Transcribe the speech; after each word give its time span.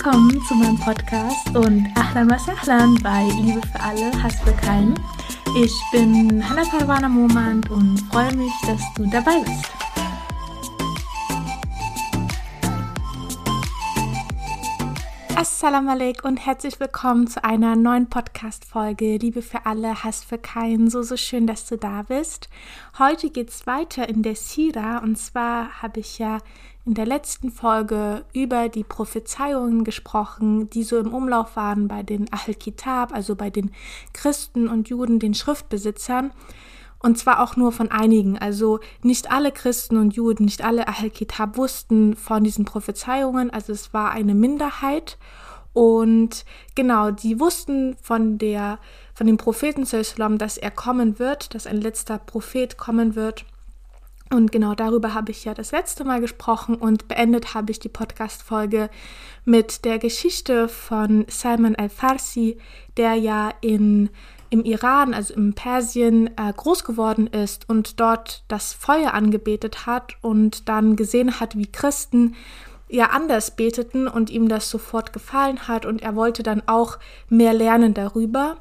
Willkommen 0.00 0.40
zu 0.44 0.54
meinem 0.54 0.78
Podcast 0.78 1.48
und 1.56 1.88
Ahlan 1.96 2.30
was 2.30 2.48
Ahlan 2.48 2.94
bei 3.02 3.24
Liebe 3.42 3.60
für 3.66 3.80
alle, 3.80 4.22
Hass 4.22 4.40
für 4.42 4.52
keinen. 4.52 4.94
Ich 5.60 5.74
bin 5.90 6.48
Hannah 6.48 6.62
Parwana 6.70 7.08
Momand 7.08 7.68
und 7.68 7.98
freue 8.02 8.32
mich, 8.36 8.52
dass 8.64 8.80
du 8.94 9.10
dabei 9.10 9.40
bist. 9.40 9.64
Assalamu 15.34 15.90
alaikum 15.90 16.30
und 16.30 16.46
herzlich 16.46 16.78
willkommen 16.78 17.26
zu 17.26 17.42
einer 17.42 17.74
neuen 17.74 18.08
Podcast-Folge. 18.08 19.16
Liebe 19.16 19.42
für 19.42 19.66
alle, 19.66 20.04
Hass 20.04 20.22
für 20.22 20.38
keinen. 20.38 20.90
So, 20.90 21.02
so 21.02 21.16
schön, 21.16 21.48
dass 21.48 21.66
du 21.66 21.76
da 21.76 22.02
bist. 22.02 22.48
Heute 23.00 23.30
geht 23.30 23.50
es 23.50 23.66
weiter 23.66 24.08
in 24.08 24.22
der 24.22 24.36
Sira 24.36 24.98
und 24.98 25.18
zwar 25.18 25.82
habe 25.82 25.98
ich 25.98 26.20
ja 26.20 26.38
in 26.88 26.94
der 26.94 27.04
letzten 27.04 27.50
Folge 27.50 28.24
über 28.32 28.70
die 28.70 28.82
Prophezeiungen 28.82 29.84
gesprochen, 29.84 30.70
die 30.70 30.84
so 30.84 30.96
im 30.96 31.12
Umlauf 31.12 31.54
waren 31.54 31.86
bei 31.86 32.02
den 32.02 32.32
Ahl-Kitab, 32.32 33.12
also 33.12 33.36
bei 33.36 33.50
den 33.50 33.72
Christen 34.14 34.68
und 34.68 34.88
Juden, 34.88 35.18
den 35.18 35.34
Schriftbesitzern. 35.34 36.32
Und 36.98 37.18
zwar 37.18 37.42
auch 37.42 37.56
nur 37.56 37.72
von 37.72 37.90
einigen. 37.90 38.38
Also 38.38 38.80
nicht 39.02 39.30
alle 39.30 39.52
Christen 39.52 39.98
und 39.98 40.14
Juden, 40.14 40.46
nicht 40.46 40.64
alle 40.64 40.88
Ahl-Kitab 40.88 41.58
wussten 41.58 42.16
von 42.16 42.42
diesen 42.42 42.64
Prophezeiungen. 42.64 43.50
Also 43.50 43.74
es 43.74 43.92
war 43.92 44.12
eine 44.12 44.34
Minderheit. 44.34 45.18
Und 45.74 46.46
genau, 46.74 47.10
die 47.10 47.38
wussten 47.38 47.98
von 48.00 48.38
der, 48.38 48.78
von 49.12 49.26
dem 49.26 49.36
Propheten 49.36 49.84
dass 50.38 50.56
er 50.56 50.70
kommen 50.70 51.18
wird, 51.18 51.54
dass 51.54 51.66
ein 51.66 51.82
letzter 51.82 52.16
Prophet 52.16 52.78
kommen 52.78 53.14
wird. 53.14 53.44
Und 54.30 54.52
genau 54.52 54.74
darüber 54.74 55.14
habe 55.14 55.30
ich 55.30 55.44
ja 55.44 55.54
das 55.54 55.72
letzte 55.72 56.04
Mal 56.04 56.20
gesprochen 56.20 56.74
und 56.74 57.08
beendet 57.08 57.54
habe 57.54 57.70
ich 57.70 57.80
die 57.80 57.88
Podcast-Folge 57.88 58.90
mit 59.44 59.84
der 59.84 59.98
Geschichte 59.98 60.68
von 60.68 61.24
Salman 61.28 61.76
al-Farsi, 61.76 62.58
der 62.96 63.14
ja 63.14 63.52
in 63.60 64.10
im 64.50 64.64
Iran, 64.64 65.12
also 65.12 65.34
im 65.34 65.52
Persien, 65.52 66.28
äh, 66.38 66.52
groß 66.56 66.84
geworden 66.84 67.26
ist 67.26 67.68
und 67.68 68.00
dort 68.00 68.44
das 68.48 68.72
Feuer 68.72 69.12
angebetet 69.12 69.86
hat 69.86 70.14
und 70.22 70.68
dann 70.68 70.96
gesehen 70.96 71.38
hat, 71.38 71.56
wie 71.56 71.66
Christen 71.66 72.34
ja 72.88 73.10
anders 73.10 73.54
beteten 73.54 74.08
und 74.08 74.30
ihm 74.30 74.48
das 74.48 74.70
sofort 74.70 75.12
gefallen 75.12 75.68
hat. 75.68 75.84
Und 75.84 76.02
er 76.02 76.16
wollte 76.16 76.42
dann 76.42 76.62
auch 76.66 76.98
mehr 77.28 77.52
lernen 77.52 77.92
darüber. 77.92 78.56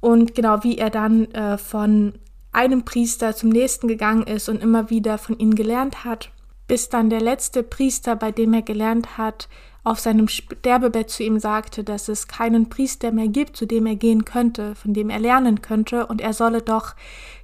Und 0.00 0.34
genau 0.34 0.62
wie 0.62 0.76
er 0.76 0.90
dann 0.90 1.26
äh, 1.32 1.56
von 1.56 2.14
einem 2.52 2.84
Priester 2.84 3.34
zum 3.34 3.48
nächsten 3.48 3.88
gegangen 3.88 4.24
ist 4.24 4.48
und 4.48 4.62
immer 4.62 4.90
wieder 4.90 5.18
von 5.18 5.38
ihnen 5.38 5.54
gelernt 5.54 6.04
hat, 6.04 6.30
bis 6.68 6.88
dann 6.88 7.10
der 7.10 7.20
letzte 7.20 7.62
Priester, 7.62 8.14
bei 8.14 8.30
dem 8.30 8.54
er 8.54 8.62
gelernt 8.62 9.18
hat, 9.18 9.48
auf 9.84 9.98
seinem 9.98 10.28
Sterbebett 10.28 11.10
zu 11.10 11.24
ihm 11.24 11.40
sagte, 11.40 11.82
dass 11.82 12.08
es 12.08 12.28
keinen 12.28 12.68
Priester 12.68 13.10
mehr 13.10 13.26
gibt, 13.26 13.56
zu 13.56 13.66
dem 13.66 13.86
er 13.86 13.96
gehen 13.96 14.24
könnte, 14.24 14.76
von 14.76 14.94
dem 14.94 15.10
er 15.10 15.18
lernen 15.18 15.60
könnte, 15.60 16.06
und 16.06 16.20
er 16.20 16.32
solle 16.32 16.62
doch 16.62 16.94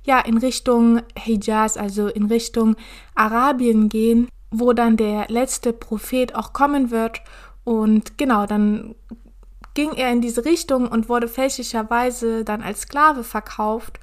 ja 0.05 0.21
in 0.21 0.39
Richtung 0.39 1.03
Hijaz, 1.19 1.77
also 1.77 2.07
in 2.07 2.27
Richtung 2.27 2.77
Arabien 3.17 3.89
gehen, 3.89 4.29
wo 4.51 4.73
dann 4.73 4.97
der 4.97 5.27
letzte 5.29 5.73
Prophet 5.73 6.35
auch 6.37 6.53
kommen 6.53 6.93
wird. 6.93 7.23
Und 7.65 8.17
genau, 8.19 8.47
dann 8.47 8.95
ging 9.75 9.93
er 9.95 10.13
in 10.13 10.21
diese 10.21 10.45
Richtung 10.45 10.87
und 10.87 11.09
wurde 11.09 11.29
fälschlicherweise 11.29 12.45
dann 12.45 12.63
als 12.63 12.83
Sklave 12.83 13.25
verkauft 13.25 13.99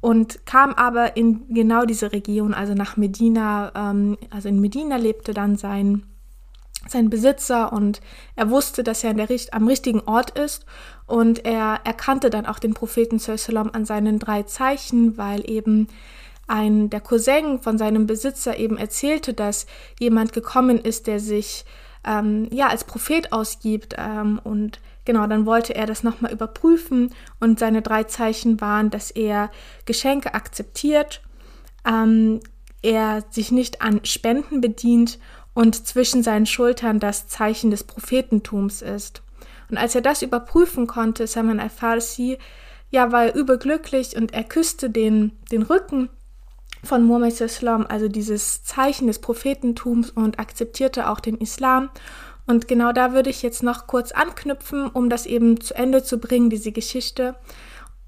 und 0.00 0.46
kam 0.46 0.72
aber 0.74 1.16
in 1.16 1.52
genau 1.52 1.84
diese 1.84 2.12
Region, 2.12 2.54
also 2.54 2.74
nach 2.74 2.96
Medina, 2.96 3.72
ähm, 3.74 4.16
also 4.30 4.48
in 4.48 4.60
Medina 4.60 4.96
lebte 4.96 5.34
dann 5.34 5.56
sein 5.56 6.04
sein 6.88 7.10
Besitzer 7.10 7.72
und 7.72 8.00
er 8.36 8.50
wusste, 8.50 8.82
dass 8.82 9.04
er 9.04 9.12
der, 9.12 9.28
am 9.52 9.68
richtigen 9.68 10.00
Ort 10.00 10.38
ist 10.38 10.64
und 11.06 11.44
er 11.44 11.80
erkannte 11.84 12.30
dann 12.30 12.46
auch 12.46 12.58
den 12.58 12.72
Propheten 12.72 13.18
Sallam 13.18 13.70
an 13.72 13.84
seinen 13.84 14.18
drei 14.18 14.44
Zeichen, 14.44 15.18
weil 15.18 15.48
eben 15.48 15.88
ein 16.46 16.90
der 16.90 17.00
Cousin 17.00 17.60
von 17.60 17.78
seinem 17.78 18.06
Besitzer 18.06 18.58
eben 18.58 18.76
erzählte, 18.76 19.34
dass 19.34 19.66
jemand 19.98 20.32
gekommen 20.32 20.78
ist, 20.78 21.06
der 21.06 21.20
sich 21.20 21.64
ähm, 22.04 22.48
ja 22.50 22.68
als 22.68 22.84
Prophet 22.84 23.32
ausgibt 23.32 23.94
ähm, 23.98 24.40
und 24.42 24.80
genau 25.04 25.26
dann 25.26 25.46
wollte 25.46 25.74
er 25.74 25.86
das 25.86 26.02
nochmal 26.02 26.32
überprüfen 26.32 27.14
und 27.38 27.58
seine 27.58 27.82
drei 27.82 28.04
Zeichen 28.04 28.60
waren, 28.60 28.90
dass 28.90 29.10
er 29.10 29.50
Geschenke 29.86 30.34
akzeptiert, 30.34 31.22
ähm, 31.86 32.40
er 32.82 33.24
sich 33.30 33.52
nicht 33.52 33.82
an 33.82 34.04
Spenden 34.04 34.60
bedient 34.60 35.18
und 35.54 35.86
zwischen 35.86 36.22
seinen 36.22 36.46
Schultern 36.46 37.00
das 37.00 37.28
Zeichen 37.28 37.70
des 37.70 37.84
Prophetentums 37.84 38.82
ist. 38.82 39.22
Und 39.70 39.78
als 39.78 39.94
er 39.94 40.00
das 40.00 40.22
überprüfen 40.22 40.86
konnte, 40.86 41.26
Salman 41.26 41.60
al-Farsi, 41.60 42.38
ja, 42.90 43.12
war 43.12 43.26
er 43.26 43.34
überglücklich 43.34 44.16
und 44.16 44.34
er 44.34 44.44
küsste 44.44 44.90
den, 44.90 45.32
den 45.52 45.62
Rücken 45.62 46.10
von 46.82 47.04
Muhammad 47.04 47.40
Islam, 47.40 47.86
also 47.88 48.08
dieses 48.08 48.64
Zeichen 48.64 49.06
des 49.06 49.20
Prophetentums 49.20 50.10
und 50.10 50.38
akzeptierte 50.38 51.08
auch 51.08 51.20
den 51.20 51.36
Islam. 51.36 51.90
Und 52.50 52.66
genau 52.66 52.90
da 52.90 53.12
würde 53.12 53.30
ich 53.30 53.42
jetzt 53.42 53.62
noch 53.62 53.86
kurz 53.86 54.10
anknüpfen, 54.10 54.88
um 54.88 55.08
das 55.08 55.24
eben 55.24 55.60
zu 55.60 55.72
Ende 55.72 56.02
zu 56.02 56.18
bringen, 56.18 56.50
diese 56.50 56.72
Geschichte. 56.72 57.36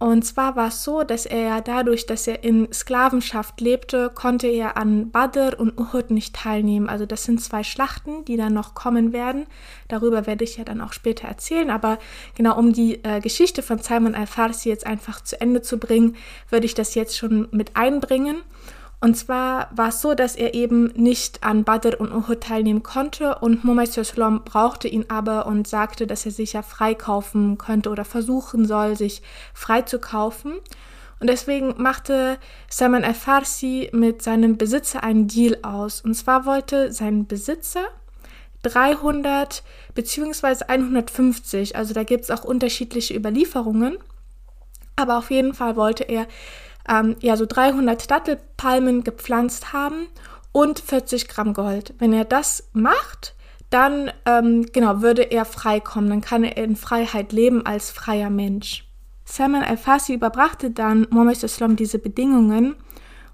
Und 0.00 0.24
zwar 0.24 0.56
war 0.56 0.66
es 0.66 0.82
so, 0.82 1.04
dass 1.04 1.26
er 1.26 1.60
dadurch, 1.60 2.06
dass 2.06 2.26
er 2.26 2.42
in 2.42 2.72
Sklavenschaft 2.72 3.60
lebte, 3.60 4.10
konnte 4.12 4.48
er 4.48 4.76
an 4.76 5.12
Badr 5.12 5.60
und 5.60 5.78
Uhud 5.78 6.10
nicht 6.10 6.34
teilnehmen. 6.34 6.88
Also 6.88 7.06
das 7.06 7.22
sind 7.22 7.40
zwei 7.40 7.62
Schlachten, 7.62 8.24
die 8.24 8.36
dann 8.36 8.52
noch 8.52 8.74
kommen 8.74 9.12
werden. 9.12 9.46
Darüber 9.86 10.26
werde 10.26 10.42
ich 10.42 10.56
ja 10.56 10.64
dann 10.64 10.80
auch 10.80 10.92
später 10.92 11.28
erzählen. 11.28 11.70
Aber 11.70 12.00
genau 12.34 12.58
um 12.58 12.72
die 12.72 13.04
äh, 13.04 13.20
Geschichte 13.20 13.62
von 13.62 13.78
Simon 13.78 14.16
al-Farsi 14.16 14.70
jetzt 14.70 14.88
einfach 14.88 15.20
zu 15.20 15.40
Ende 15.40 15.62
zu 15.62 15.78
bringen, 15.78 16.16
würde 16.50 16.66
ich 16.66 16.74
das 16.74 16.96
jetzt 16.96 17.16
schon 17.16 17.46
mit 17.52 17.76
einbringen. 17.76 18.42
Und 19.02 19.16
zwar 19.16 19.68
war 19.74 19.88
es 19.88 20.00
so, 20.00 20.14
dass 20.14 20.36
er 20.36 20.54
eben 20.54 20.84
nicht 20.94 21.42
an 21.42 21.64
Badr 21.64 21.98
und 21.98 22.12
Uhud 22.12 22.40
teilnehmen 22.40 22.84
konnte 22.84 23.34
und 23.40 23.64
Muhammad 23.64 23.92
Sallam 23.92 24.44
brauchte 24.44 24.86
ihn 24.86 25.06
aber 25.08 25.46
und 25.46 25.66
sagte, 25.66 26.06
dass 26.06 26.24
er 26.24 26.30
sich 26.30 26.52
ja 26.52 26.62
freikaufen 26.62 27.58
könnte 27.58 27.90
oder 27.90 28.04
versuchen 28.04 28.64
soll, 28.64 28.96
sich 28.96 29.22
frei 29.54 29.82
zu 29.82 29.98
kaufen. 29.98 30.52
Und 31.18 31.26
deswegen 31.26 31.74
machte 31.82 32.38
Salman 32.70 33.02
al-Farsi 33.02 33.90
mit 33.92 34.22
seinem 34.22 34.56
Besitzer 34.56 35.02
einen 35.02 35.26
Deal 35.26 35.58
aus. 35.62 36.00
Und 36.00 36.14
zwar 36.14 36.46
wollte 36.46 36.92
sein 36.92 37.26
Besitzer 37.26 37.82
300 38.62 39.64
bzw. 39.96 40.66
150, 40.68 41.74
also 41.74 41.92
da 41.92 42.04
gibt 42.04 42.22
es 42.22 42.30
auch 42.30 42.44
unterschiedliche 42.44 43.16
Überlieferungen, 43.16 43.98
aber 44.94 45.18
auf 45.18 45.32
jeden 45.32 45.54
Fall 45.54 45.74
wollte 45.74 46.04
er 46.04 46.28
ähm, 46.88 47.16
ja 47.20 47.36
so 47.36 47.46
300 47.46 48.10
Dattelpalmen 48.10 49.04
gepflanzt 49.04 49.72
haben 49.72 50.08
und 50.52 50.80
40 50.80 51.28
Gramm 51.28 51.54
Gold. 51.54 51.94
Wenn 51.98 52.12
er 52.12 52.24
das 52.24 52.68
macht, 52.72 53.34
dann 53.70 54.10
ähm, 54.26 54.66
genau 54.72 55.00
würde 55.00 55.22
er 55.22 55.44
frei 55.44 55.80
kommen, 55.80 56.10
dann 56.10 56.20
kann 56.20 56.44
er 56.44 56.56
in 56.62 56.76
Freiheit 56.76 57.32
leben 57.32 57.64
als 57.64 57.90
freier 57.90 58.30
Mensch. 58.30 58.86
Salman 59.24 59.62
al-Farsi 59.62 60.14
überbrachte 60.14 60.70
dann 60.70 61.06
Muhammad 61.10 61.42
Islam 61.42 61.76
diese 61.76 61.98
Bedingungen 61.98 62.76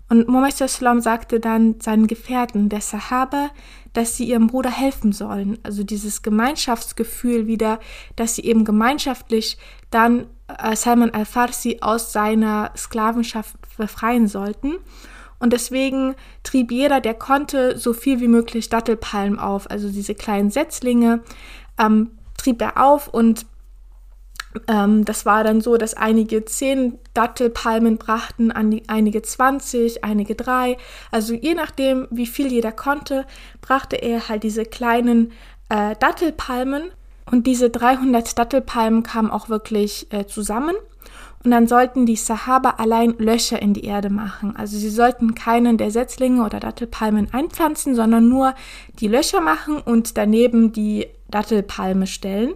und 0.08 0.26
Muhammad 0.26 0.60
Islam 0.60 1.00
sagte 1.00 1.38
dann 1.38 1.81
seinen 1.81 2.06
Gefährten, 2.06 2.69
der 2.69 2.81
Sahaba, 2.81 3.50
dass 3.92 4.16
sie 4.16 4.25
ihrem 4.25 4.47
Bruder 4.47 4.70
helfen 4.70 5.12
sollen. 5.12 5.58
Also 5.62 5.84
dieses 5.84 6.22
Gemeinschaftsgefühl 6.22 7.46
wieder, 7.46 7.78
dass 8.17 8.34
sie 8.34 8.44
eben 8.44 8.64
gemeinschaftlich 8.64 9.58
dann 9.90 10.26
Salman 10.74 11.10
al-Farsi 11.10 11.78
aus 11.80 12.12
seiner 12.12 12.72
Sklavenschaft 12.76 13.56
befreien 13.76 14.28
sollten. 14.28 14.76
Und 15.38 15.52
deswegen 15.52 16.14
trieb 16.42 16.72
jeder, 16.72 17.00
der 17.00 17.14
konnte, 17.14 17.78
so 17.78 17.92
viel 17.92 18.20
wie 18.20 18.28
möglich 18.28 18.68
Dattelpalmen 18.68 19.38
auf, 19.38 19.70
also 19.70 19.88
diese 19.88 20.14
kleinen 20.14 20.50
Setzlinge, 20.50 21.22
ähm, 21.78 22.10
trieb 22.36 22.60
er 22.60 22.82
auf 22.82 23.08
und 23.08 23.46
ähm, 24.66 25.04
das 25.04 25.26
war 25.26 25.44
dann 25.44 25.60
so, 25.60 25.76
dass 25.76 25.94
einige 25.94 26.44
zehn 26.44 26.98
Dattelpalmen 27.14 27.98
brachten, 27.98 28.50
einige 28.50 29.22
20, 29.22 30.04
einige 30.04 30.34
drei. 30.34 30.78
Also 31.10 31.34
je 31.34 31.54
nachdem, 31.54 32.08
wie 32.10 32.26
viel 32.26 32.50
jeder 32.50 32.72
konnte, 32.72 33.26
brachte 33.60 33.96
er 33.96 34.28
halt 34.28 34.42
diese 34.42 34.64
kleinen 34.64 35.32
äh, 35.68 35.94
Dattelpalmen 36.00 36.90
und 37.30 37.46
diese 37.46 37.70
300 37.70 38.38
Dattelpalmen 38.38 39.02
kamen 39.02 39.30
auch 39.30 39.48
wirklich 39.48 40.12
äh, 40.12 40.26
zusammen. 40.26 40.75
Und 41.44 41.52
dann 41.52 41.69
sollten 41.69 42.04
die 42.04 42.16
Sahaba 42.16 42.70
allein 42.78 43.14
Löcher 43.19 43.62
in 43.62 43.72
die 43.72 43.84
Erde 43.84 44.10
machen. 44.10 44.56
Also 44.56 44.76
sie 44.76 44.90
sollten 44.90 45.34
keinen 45.34 45.78
der 45.78 45.92
Setzlinge 45.92 46.44
oder 46.44 46.58
Dattelpalmen 46.58 47.32
einpflanzen, 47.32 47.94
sondern 47.94 48.28
nur 48.28 48.54
die 48.98 49.06
Löcher 49.06 49.40
machen 49.40 49.78
und 49.78 50.19
daneben 50.19 50.72
die 50.72 51.06
Dattelpalme 51.30 52.06
stellen. 52.08 52.54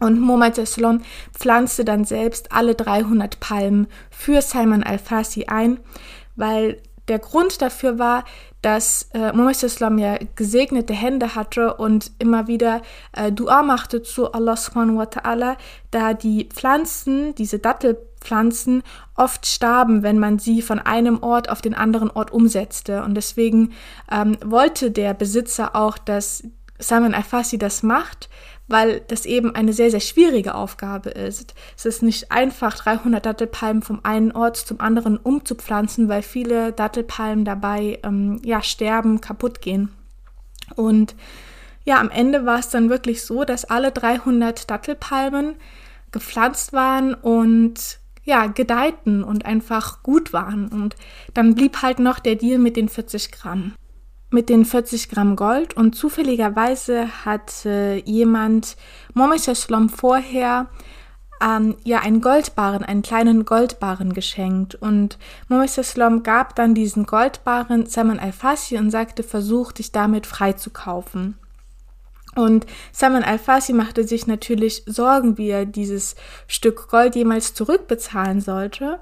Und 0.00 0.18
Muhammad 0.18 0.56
Salom 0.56 1.02
pflanzte 1.32 1.84
dann 1.84 2.04
selbst 2.04 2.52
alle 2.52 2.74
300 2.74 3.38
Palmen 3.38 3.86
für 4.10 4.40
Salman 4.40 4.82
al-Farsi 4.82 5.44
ein, 5.46 5.78
weil 6.36 6.80
der 7.08 7.18
Grund 7.18 7.60
dafür 7.60 7.98
war, 7.98 8.24
dass 8.64 9.10
äh, 9.12 9.30
Muhammad 9.32 10.00
ja 10.00 10.18
gesegnete 10.36 10.94
Hände 10.94 11.34
hatte 11.34 11.74
und 11.74 12.12
immer 12.18 12.46
wieder 12.46 12.80
äh, 13.12 13.30
Dua 13.30 13.62
machte 13.62 14.02
zu 14.02 14.32
Allah 14.32 14.56
subhanahu 14.56 14.96
wa 14.96 15.02
ta'ala, 15.04 15.56
da 15.90 16.14
die 16.14 16.48
Pflanzen, 16.48 17.34
diese 17.34 17.58
Dattelpflanzen, 17.58 18.82
oft 19.16 19.44
starben, 19.44 20.02
wenn 20.02 20.18
man 20.18 20.38
sie 20.38 20.62
von 20.62 20.78
einem 20.78 21.22
Ort 21.22 21.50
auf 21.50 21.60
den 21.60 21.74
anderen 21.74 22.10
Ort 22.10 22.32
umsetzte. 22.32 23.02
Und 23.02 23.14
deswegen 23.16 23.74
ähm, 24.10 24.38
wollte 24.42 24.90
der 24.90 25.12
Besitzer 25.12 25.76
auch, 25.76 25.98
dass 25.98 26.42
Salman 26.78 27.14
Al-Fasi 27.14 27.58
das 27.58 27.82
macht, 27.82 28.30
weil 28.66 29.00
das 29.08 29.26
eben 29.26 29.54
eine 29.54 29.72
sehr, 29.72 29.90
sehr 29.90 30.00
schwierige 30.00 30.54
Aufgabe 30.54 31.10
ist. 31.10 31.54
Es 31.76 31.84
ist 31.84 32.02
nicht 32.02 32.32
einfach, 32.32 32.74
300 32.74 33.24
Dattelpalmen 33.24 33.82
vom 33.82 34.00
einen 34.02 34.32
Ort 34.32 34.56
zum 34.56 34.80
anderen 34.80 35.18
umzupflanzen, 35.18 36.08
weil 36.08 36.22
viele 36.22 36.72
Dattelpalmen 36.72 37.44
dabei 37.44 37.98
ähm, 38.02 38.40
ja, 38.42 38.62
sterben, 38.62 39.20
kaputt 39.20 39.60
gehen. 39.60 39.90
Und 40.76 41.14
ja, 41.84 42.00
am 42.00 42.10
Ende 42.10 42.46
war 42.46 42.58
es 42.58 42.70
dann 42.70 42.88
wirklich 42.88 43.22
so, 43.22 43.44
dass 43.44 43.66
alle 43.66 43.92
300 43.92 44.70
Dattelpalmen 44.70 45.56
gepflanzt 46.12 46.72
waren 46.72 47.12
und 47.12 47.98
ja, 48.24 48.46
gedeihten 48.46 49.22
und 49.22 49.44
einfach 49.44 50.02
gut 50.02 50.32
waren. 50.32 50.68
Und 50.68 50.96
dann 51.34 51.54
blieb 51.54 51.82
halt 51.82 51.98
noch 51.98 52.18
der 52.18 52.36
Deal 52.36 52.58
mit 52.58 52.76
den 52.76 52.88
40 52.88 53.30
Gramm 53.32 53.74
mit 54.34 54.48
den 54.48 54.64
40 54.64 55.08
Gramm 55.08 55.36
Gold 55.36 55.74
und 55.74 55.94
zufälligerweise 55.94 57.24
hat 57.24 57.64
äh, 57.64 57.98
jemand 58.00 58.76
Mohammed 59.14 59.40
Shalom 59.56 59.88
vorher 59.88 60.66
ähm, 61.40 61.76
ja 61.84 62.00
einen 62.00 62.20
Goldbarren, 62.20 62.84
einen 62.84 63.02
kleinen 63.02 63.44
Goldbarren 63.44 64.12
geschenkt 64.12 64.74
und 64.74 65.18
Mohammed 65.48 65.70
Shalom 65.70 66.24
gab 66.24 66.56
dann 66.56 66.74
diesen 66.74 67.06
Goldbarren 67.06 67.86
Salman 67.86 68.18
Al-Fasi 68.18 68.76
und 68.76 68.90
sagte, 68.90 69.22
versuch 69.22 69.70
dich 69.70 69.92
damit 69.92 70.26
freizukaufen. 70.26 71.38
Und 72.34 72.66
Salman 72.90 73.22
Al-Fasi 73.22 73.72
machte 73.72 74.02
sich 74.02 74.26
natürlich 74.26 74.82
Sorgen, 74.86 75.38
wie 75.38 75.50
er 75.50 75.66
dieses 75.66 76.16
Stück 76.48 76.88
Gold 76.88 77.14
jemals 77.14 77.54
zurückbezahlen 77.54 78.40
sollte. 78.40 78.98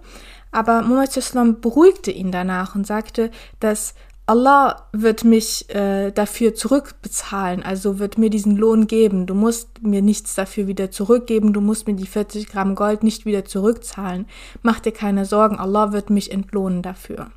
Aber 0.50 0.84
Islam 1.16 1.62
beruhigte 1.62 2.10
ihn 2.10 2.30
danach 2.30 2.74
und 2.74 2.86
sagte, 2.86 3.30
dass 3.58 3.94
Allah 4.26 4.86
wird 4.92 5.24
mich 5.24 5.68
äh, 5.74 6.12
dafür 6.12 6.54
zurückbezahlen, 6.54 7.62
also 7.62 7.98
wird 7.98 8.18
mir 8.18 8.30
diesen 8.30 8.56
Lohn 8.56 8.86
geben. 8.86 9.26
Du 9.26 9.34
musst 9.34 9.82
mir 9.82 10.00
nichts 10.00 10.34
dafür 10.36 10.68
wieder 10.68 10.90
zurückgeben, 10.90 11.52
du 11.52 11.60
musst 11.60 11.88
mir 11.88 11.94
die 11.94 12.06
40 12.06 12.48
Gramm 12.48 12.74
Gold 12.76 13.02
nicht 13.02 13.26
wieder 13.26 13.44
zurückzahlen. 13.44 14.26
Mach 14.62 14.78
dir 14.78 14.92
keine 14.92 15.24
Sorgen, 15.24 15.58
Allah 15.58 15.92
wird 15.92 16.08
mich 16.10 16.30
entlohnen 16.30 16.82
dafür. 16.82 17.30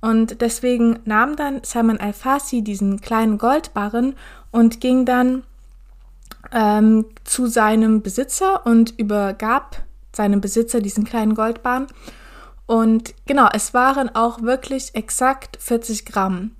Und 0.00 0.40
deswegen 0.40 1.00
nahm 1.04 1.36
dann 1.36 1.60
Salman 1.64 1.98
Al-Fasi 1.98 2.62
diesen 2.62 3.00
kleinen 3.00 3.38
Goldbarren 3.38 4.14
und 4.50 4.80
ging 4.80 5.04
dann 5.04 5.42
ähm, 6.52 7.06
zu 7.24 7.46
seinem 7.46 8.02
Besitzer 8.02 8.64
und 8.64 8.94
übergab 8.98 9.82
seinem 10.12 10.40
Besitzer 10.40 10.80
diesen 10.80 11.04
kleinen 11.04 11.34
Goldbarren 11.34 11.88
und 12.66 13.14
genau, 13.26 13.48
es 13.52 13.74
waren 13.74 14.14
auch 14.14 14.42
wirklich 14.42 14.94
exakt 14.94 15.56
40 15.60 16.04
Gramm. 16.04 16.56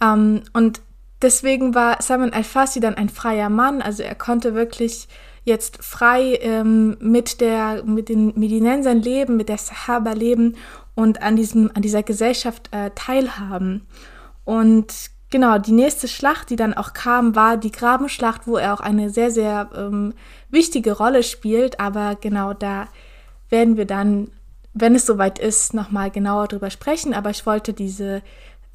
Ähm, 0.00 0.42
und 0.52 0.80
deswegen 1.20 1.74
war 1.74 2.00
Simon 2.00 2.32
Al-Fasi 2.32 2.80
dann 2.80 2.94
ein 2.94 3.08
freier 3.08 3.50
Mann. 3.50 3.82
Also 3.82 4.02
er 4.02 4.14
konnte 4.14 4.54
wirklich 4.54 5.08
jetzt 5.44 5.82
frei 5.82 6.38
ähm, 6.40 6.96
mit, 7.00 7.40
der, 7.40 7.82
mit 7.84 8.08
den 8.08 8.38
Medinensern 8.38 9.02
leben, 9.02 9.36
mit 9.36 9.48
der 9.48 9.58
Sahaba 9.58 10.12
leben 10.12 10.56
und 10.94 11.22
an, 11.22 11.34
diesem, 11.36 11.70
an 11.74 11.82
dieser 11.82 12.02
Gesellschaft 12.02 12.68
äh, 12.72 12.90
teilhaben. 12.94 13.86
Und 14.44 15.10
genau, 15.30 15.58
die 15.58 15.72
nächste 15.72 16.06
Schlacht, 16.06 16.50
die 16.50 16.56
dann 16.56 16.74
auch 16.74 16.92
kam, 16.92 17.34
war 17.34 17.56
die 17.56 17.72
Grabenschlacht, 17.72 18.46
wo 18.46 18.56
er 18.56 18.74
auch 18.74 18.80
eine 18.80 19.10
sehr, 19.10 19.30
sehr 19.30 19.70
ähm, 19.74 20.14
wichtige 20.50 20.92
Rolle 20.92 21.24
spielt. 21.24 21.80
Aber 21.80 22.16
genau 22.20 22.52
da 22.52 22.86
werden 23.48 23.76
wir 23.76 23.86
dann 23.86 24.30
wenn 24.72 24.94
es 24.94 25.06
soweit 25.06 25.38
ist, 25.38 25.74
nochmal 25.74 26.10
genauer 26.10 26.48
drüber 26.48 26.70
sprechen. 26.70 27.14
Aber 27.14 27.30
ich 27.30 27.46
wollte 27.46 27.72
diese 27.72 28.22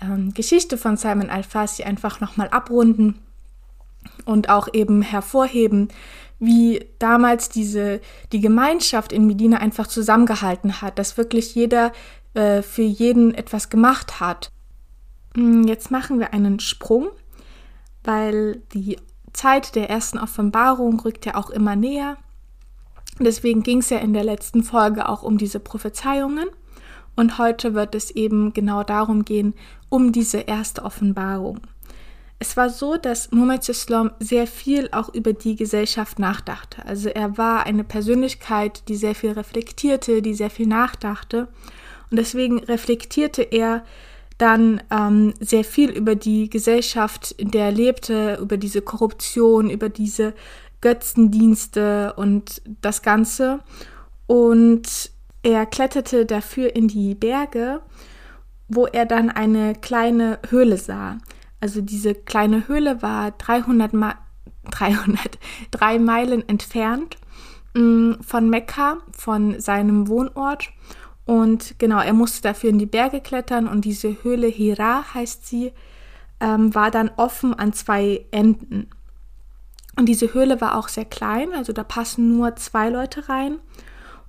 ähm, 0.01 0.33
Geschichte 0.33 0.77
von 0.77 0.97
Simon 0.97 1.29
Al-Fasi 1.29 1.83
einfach 1.83 2.19
nochmal 2.19 2.49
abrunden 2.49 3.19
und 4.25 4.49
auch 4.49 4.67
eben 4.73 5.01
hervorheben, 5.01 5.89
wie 6.39 6.85
damals 6.99 7.49
diese, 7.49 8.01
die 8.31 8.41
Gemeinschaft 8.41 9.11
in 9.11 9.25
Medina 9.25 9.57
einfach 9.57 9.87
zusammengehalten 9.87 10.81
hat, 10.81 10.99
dass 10.99 11.17
wirklich 11.17 11.55
jeder 11.55 11.91
äh, 12.33 12.61
für 12.61 12.81
jeden 12.83 13.33
etwas 13.33 13.69
gemacht 13.69 14.19
hat. 14.19 14.51
Hm, 15.35 15.65
jetzt 15.67 15.91
machen 15.91 16.19
wir 16.19 16.33
einen 16.33 16.59
Sprung, 16.59 17.09
weil 18.03 18.61
die 18.73 18.97
Zeit 19.33 19.75
der 19.75 19.89
ersten 19.89 20.17
Offenbarung 20.17 20.99
rückt 20.99 21.25
ja 21.25 21.35
auch 21.35 21.49
immer 21.49 21.75
näher. 21.75 22.17
Deswegen 23.19 23.63
ging 23.63 23.79
es 23.79 23.89
ja 23.89 23.97
in 23.99 24.13
der 24.13 24.23
letzten 24.23 24.63
Folge 24.63 25.07
auch 25.07 25.23
um 25.23 25.37
diese 25.37 25.59
Prophezeiungen. 25.59 26.49
Und 27.15 27.37
heute 27.37 27.73
wird 27.73 27.95
es 27.95 28.11
eben 28.11 28.53
genau 28.53 28.83
darum 28.83 29.23
gehen, 29.23 29.53
um 29.89 30.11
diese 30.11 30.39
erste 30.39 30.83
Offenbarung. 30.83 31.61
Es 32.39 32.57
war 32.57 32.69
so, 32.69 32.97
dass 32.97 33.31
Muhammad 33.31 33.67
Islam 33.69 34.11
sehr 34.19 34.45
viel 34.45 34.89
auch 34.91 35.13
über 35.13 35.31
die 35.31 35.55
Gesellschaft 35.55 36.19
nachdachte. 36.19 36.85
Also 36.85 37.07
er 37.07 37.37
war 37.37 37.65
eine 37.65 37.85
Persönlichkeit, 37.85 38.89
die 38.89 38.97
sehr 38.97 39.15
viel 39.15 39.31
reflektierte, 39.31 40.21
die 40.21 40.33
sehr 40.33 40.49
viel 40.49 40.67
nachdachte. 40.67 41.47
Und 42.11 42.17
deswegen 42.17 42.59
reflektierte 42.59 43.41
er 43.41 43.85
dann 44.37 44.83
ähm, 44.91 45.33
sehr 45.39 45.63
viel 45.63 45.89
über 45.91 46.15
die 46.15 46.49
Gesellschaft, 46.49 47.31
in 47.31 47.51
der 47.51 47.65
er 47.65 47.71
lebte, 47.71 48.37
über 48.41 48.57
diese 48.57 48.81
Korruption, 48.81 49.69
über 49.69 49.87
diese 49.87 50.33
Götzendienste 50.85 52.13
und 52.13 52.61
das 52.81 53.01
Ganze. 53.01 53.61
Und 54.27 55.09
er 55.41 55.65
kletterte 55.65 56.27
dafür 56.27 56.75
in 56.75 56.87
die 56.87 57.15
Berge, 57.15 57.81
wo 58.67 58.85
er 58.85 59.07
dann 59.07 59.31
eine 59.31 59.73
kleine 59.73 60.37
Höhle 60.47 60.77
sah. 60.77 61.17
Also 61.59 61.81
diese 61.81 62.13
kleine 62.13 62.67
Höhle 62.67 63.01
war 63.01 63.31
300, 63.31 63.93
Ma 63.93 64.13
300 64.69 65.39
drei 65.71 65.97
Meilen 65.97 66.47
entfernt 66.47 67.17
mm, 67.73 68.21
von 68.21 68.47
Mekka, 68.51 68.97
von 69.11 69.59
seinem 69.59 70.07
Wohnort. 70.07 70.69
Und 71.25 71.79
genau, 71.79 71.99
er 71.99 72.13
musste 72.13 72.43
dafür 72.43 72.69
in 72.69 72.77
die 72.77 72.85
Berge 72.85 73.21
klettern 73.21 73.67
und 73.67 73.85
diese 73.85 74.23
Höhle 74.23 74.45
Hira 74.45 75.15
heißt 75.15 75.47
sie, 75.47 75.73
ähm, 76.39 76.75
war 76.75 76.91
dann 76.91 77.09
offen 77.17 77.55
an 77.55 77.73
zwei 77.73 78.25
Enden. 78.29 78.91
Und 79.97 80.07
diese 80.07 80.33
Höhle 80.33 80.59
war 80.61 80.77
auch 80.77 80.89
sehr 80.89 81.05
klein, 81.05 81.53
also 81.53 81.71
da 81.71 81.83
passen 81.83 82.35
nur 82.35 82.55
zwei 82.55 82.89
Leute 82.89 83.29
rein. 83.29 83.59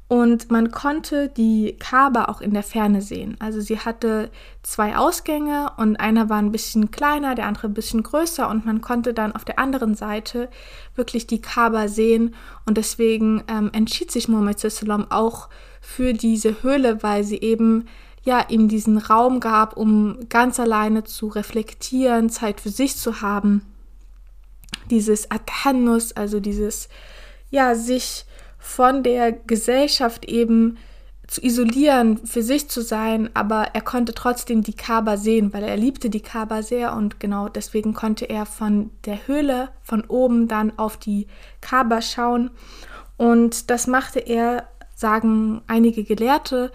Und 0.09 0.53
man 0.53 0.71
konnte 0.71 1.29
die 1.29 1.77
Kaaba 1.81 2.27
auch 2.27 2.41
in 2.41 2.55
der 2.55 2.63
Ferne 2.63 3.03
sehen. 3.03 3.37
Also 3.41 3.61
sie 3.61 3.81
hatte 3.81 4.31
zwei 4.63 4.97
Ausgänge 4.97 5.73
und 5.79 5.97
einer 5.97 6.29
war 6.29 6.39
ein 6.39 6.53
bisschen 6.53 6.93
kleiner, 6.93 7.35
der 7.35 7.47
andere 7.47 7.67
ein 7.67 7.75
bisschen 7.75 8.05
größer 8.05 8.49
und 8.49 8.65
man 8.65 8.81
konnte 8.81 9.13
dann 9.15 9.33
auf 9.33 9.45
der 9.45 9.59
anderen 9.59 9.97
Seite 9.97 10.49
wirklich 10.95 11.27
die 11.27 11.41
Kaaba 11.41 11.89
sehen. 11.89 12.37
Und 12.67 12.79
deswegen 12.79 13.43
ähm, 13.49 13.71
entschied 13.73 14.13
sich 14.13 14.29
Muhammad 14.29 14.61
Sallam 14.61 15.11
auch 15.11 15.49
für 15.81 16.13
diese 16.13 16.63
Höhle, 16.63 17.03
weil 17.03 17.25
sie 17.25 17.41
eben 17.41 17.87
ja 18.23 18.45
ihm 18.49 18.69
diesen 18.69 18.99
Raum 18.99 19.41
gab, 19.41 19.77
um 19.77 20.29
ganz 20.29 20.61
alleine 20.61 21.03
zu 21.03 21.27
reflektieren, 21.27 22.31
Zeit 22.31 22.61
für 22.61 22.71
sich 22.71 22.97
zu 22.97 23.23
haben 23.23 23.63
dieses 24.91 25.31
Atannus, 25.31 26.13
also 26.13 26.41
dieses, 26.41 26.89
ja, 27.51 27.75
sich 27.75 28.25
von 28.59 29.03
der 29.03 29.33
Gesellschaft 29.33 30.25
eben 30.27 30.79
zu 31.27 31.43
isolieren, 31.43 32.19
für 32.25 32.43
sich 32.43 32.69
zu 32.69 32.83
sein, 32.83 33.31
aber 33.35 33.71
er 33.75 33.81
konnte 33.81 34.15
trotzdem 34.15 34.63
die 34.63 34.75
Kaaba 34.75 35.17
sehen, 35.17 35.53
weil 35.53 35.65
er 35.65 35.77
liebte 35.77 36.09
die 36.09 36.21
Kaaba 36.21 36.63
sehr 36.63 36.95
und 36.95 37.19
genau 37.19 37.49
deswegen 37.49 37.95
konnte 37.95 38.27
er 38.27 38.47
von 38.47 38.91
der 39.05 39.27
Höhle 39.27 39.71
von 39.83 40.05
oben 40.05 40.47
dann 40.47 40.79
auf 40.79 40.97
die 40.97 41.27
Kaaba 41.61 42.01
schauen 42.01 42.51
und 43.17 43.71
das 43.71 43.87
machte 43.87 44.21
er, 44.21 44.69
sagen 44.95 45.63
einige 45.67 46.05
Gelehrte, 46.05 46.71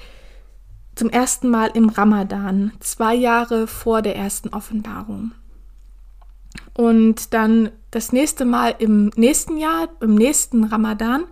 zum 0.95 1.10
ersten 1.10 1.50
Mal 1.50 1.71
im 1.74 1.89
Ramadan, 1.89 2.74
zwei 2.81 3.15
Jahre 3.15 3.67
vor 3.67 4.01
der 4.01 4.17
ersten 4.17 4.50
Offenbarung. 4.50 5.31
Und 6.74 7.34
dann 7.34 7.70
das 7.92 8.13
nächste 8.13 8.46
Mal 8.46 8.75
im 8.80 9.12
nächsten 9.16 9.58
Jahr, 9.58 9.90
im 10.00 10.16
nächsten 10.16 10.63
Ramadan. 10.63 11.25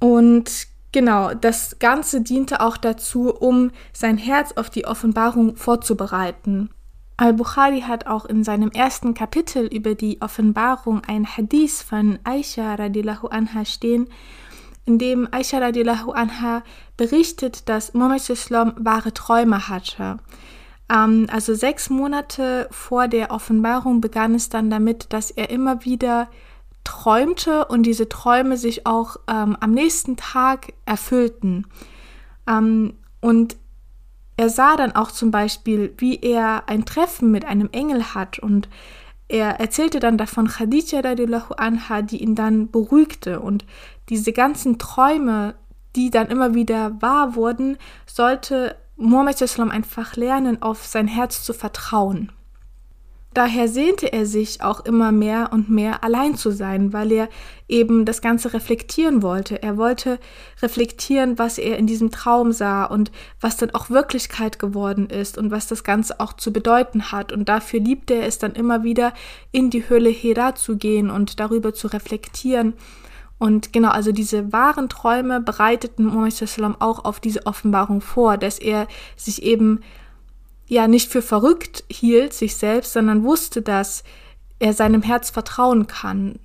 Und 0.00 0.66
genau, 0.92 1.34
das 1.34 1.78
Ganze 1.78 2.22
diente 2.22 2.60
auch 2.60 2.76
dazu, 2.76 3.34
um 3.34 3.70
sein 3.92 4.16
Herz 4.16 4.52
auf 4.56 4.70
die 4.70 4.86
Offenbarung 4.86 5.56
vorzubereiten. 5.56 6.70
Al-Bukhari 7.20 7.80
hat 7.80 8.06
auch 8.06 8.26
in 8.26 8.44
seinem 8.44 8.70
ersten 8.70 9.12
Kapitel 9.12 9.66
über 9.66 9.96
die 9.96 10.22
Offenbarung 10.22 11.02
ein 11.04 11.26
Hadith 11.26 11.82
von 11.82 12.20
Aisha 12.22 12.76
radiallahu 12.76 13.26
anha 13.26 13.64
stehen, 13.64 14.08
in 14.86 14.98
dem 14.98 15.26
Aisha 15.32 15.58
radiallahu 15.58 16.12
anha 16.12 16.62
berichtet, 16.96 17.68
dass 17.68 17.92
Muhammad 17.92 18.30
Islam 18.30 18.72
wahre 18.78 19.12
Träume 19.12 19.68
hatte. 19.68 20.18
Ähm, 20.90 21.26
also 21.30 21.54
sechs 21.54 21.90
Monate 21.90 22.68
vor 22.70 23.08
der 23.08 23.30
Offenbarung 23.30 24.00
begann 24.00 24.34
es 24.34 24.48
dann 24.48 24.70
damit, 24.70 25.12
dass 25.12 25.30
er 25.30 25.50
immer 25.50 25.84
wieder 25.84 26.28
träumte 26.84 27.66
und 27.66 27.82
diese 27.84 28.08
Träume 28.08 28.56
sich 28.56 28.86
auch 28.86 29.16
ähm, 29.28 29.56
am 29.60 29.72
nächsten 29.72 30.16
Tag 30.16 30.72
erfüllten. 30.86 31.66
Ähm, 32.48 32.94
und 33.20 33.56
er 34.36 34.48
sah 34.48 34.76
dann 34.76 34.92
auch 34.92 35.10
zum 35.10 35.30
Beispiel, 35.30 35.92
wie 35.98 36.16
er 36.20 36.68
ein 36.68 36.84
Treffen 36.84 37.30
mit 37.30 37.44
einem 37.44 37.68
Engel 37.72 38.14
hat 38.14 38.38
und 38.38 38.68
er 39.26 39.60
erzählte 39.60 40.00
dann 40.00 40.16
davon 40.16 40.48
Khadija 40.48 41.00
radiallahu 41.00 41.54
anha, 41.54 42.00
die 42.00 42.22
ihn 42.22 42.34
dann 42.34 42.70
beruhigte 42.70 43.40
und 43.40 43.66
diese 44.08 44.32
ganzen 44.32 44.78
Träume, 44.78 45.54
die 45.96 46.10
dann 46.10 46.28
immer 46.28 46.54
wieder 46.54 47.02
wahr 47.02 47.34
wurden, 47.34 47.76
sollte 48.06 48.76
Muhammad 49.00 49.40
einfach 49.70 50.16
lernen, 50.16 50.60
auf 50.60 50.84
sein 50.84 51.06
Herz 51.06 51.44
zu 51.44 51.52
vertrauen. 51.52 52.32
Daher 53.32 53.68
sehnte 53.68 54.12
er 54.12 54.26
sich 54.26 54.62
auch 54.62 54.84
immer 54.84 55.12
mehr 55.12 55.50
und 55.52 55.70
mehr 55.70 56.02
allein 56.02 56.34
zu 56.34 56.50
sein, 56.50 56.92
weil 56.92 57.12
er 57.12 57.28
eben 57.68 58.04
das 58.04 58.22
Ganze 58.22 58.52
reflektieren 58.52 59.22
wollte. 59.22 59.62
Er 59.62 59.76
wollte 59.76 60.18
reflektieren, 60.60 61.38
was 61.38 61.58
er 61.58 61.78
in 61.78 61.86
diesem 61.86 62.10
Traum 62.10 62.50
sah 62.50 62.84
und 62.84 63.12
was 63.40 63.56
dann 63.56 63.70
auch 63.70 63.90
Wirklichkeit 63.90 64.58
geworden 64.58 65.08
ist 65.08 65.38
und 65.38 65.52
was 65.52 65.68
das 65.68 65.84
Ganze 65.84 66.18
auch 66.18 66.32
zu 66.32 66.52
bedeuten 66.52 67.12
hat. 67.12 67.30
Und 67.30 67.48
dafür 67.48 67.78
liebte 67.78 68.14
er 68.14 68.26
es 68.26 68.38
dann 68.38 68.54
immer 68.54 68.82
wieder, 68.82 69.12
in 69.52 69.70
die 69.70 69.88
Höhle 69.88 70.10
Hera 70.10 70.56
zu 70.56 70.76
gehen 70.76 71.08
und 71.08 71.38
darüber 71.38 71.72
zu 71.72 71.86
reflektieren. 71.86 72.74
Und 73.38 73.72
genau, 73.72 73.90
also 73.90 74.12
diese 74.12 74.52
wahren 74.52 74.88
Träume 74.88 75.40
bereiteten 75.40 76.06
Muhammad 76.06 76.80
auch 76.80 77.04
auf 77.04 77.20
diese 77.20 77.46
Offenbarung 77.46 78.00
vor, 78.00 78.36
dass 78.36 78.58
er 78.58 78.88
sich 79.16 79.42
eben 79.42 79.80
ja 80.66 80.88
nicht 80.88 81.10
für 81.10 81.22
verrückt 81.22 81.84
hielt, 81.88 82.32
sich 82.32 82.56
selbst, 82.56 82.92
sondern 82.92 83.24
wusste, 83.24 83.62
dass 83.62 84.02
er 84.58 84.72
seinem 84.72 85.02
Herz 85.02 85.30
vertrauen 85.30 85.86
kann. 85.86 86.38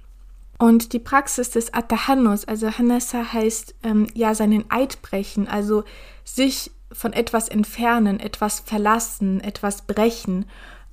Und 0.59 0.93
die 0.93 0.99
Praxis 0.99 1.49
des 1.49 1.73
Atahannus, 1.73 2.45
also 2.45 2.69
Hanessa 2.69 3.33
heißt 3.33 3.75
ähm, 3.83 4.07
ja 4.13 4.35
seinen 4.35 4.65
Eid 4.69 5.01
brechen, 5.01 5.47
also 5.47 5.83
sich 6.23 6.71
von 6.91 7.11
etwas 7.11 7.49
entfernen, 7.49 8.19
etwas 8.19 8.59
verlassen, 8.59 9.41
etwas 9.41 9.81
brechen. 9.81 10.45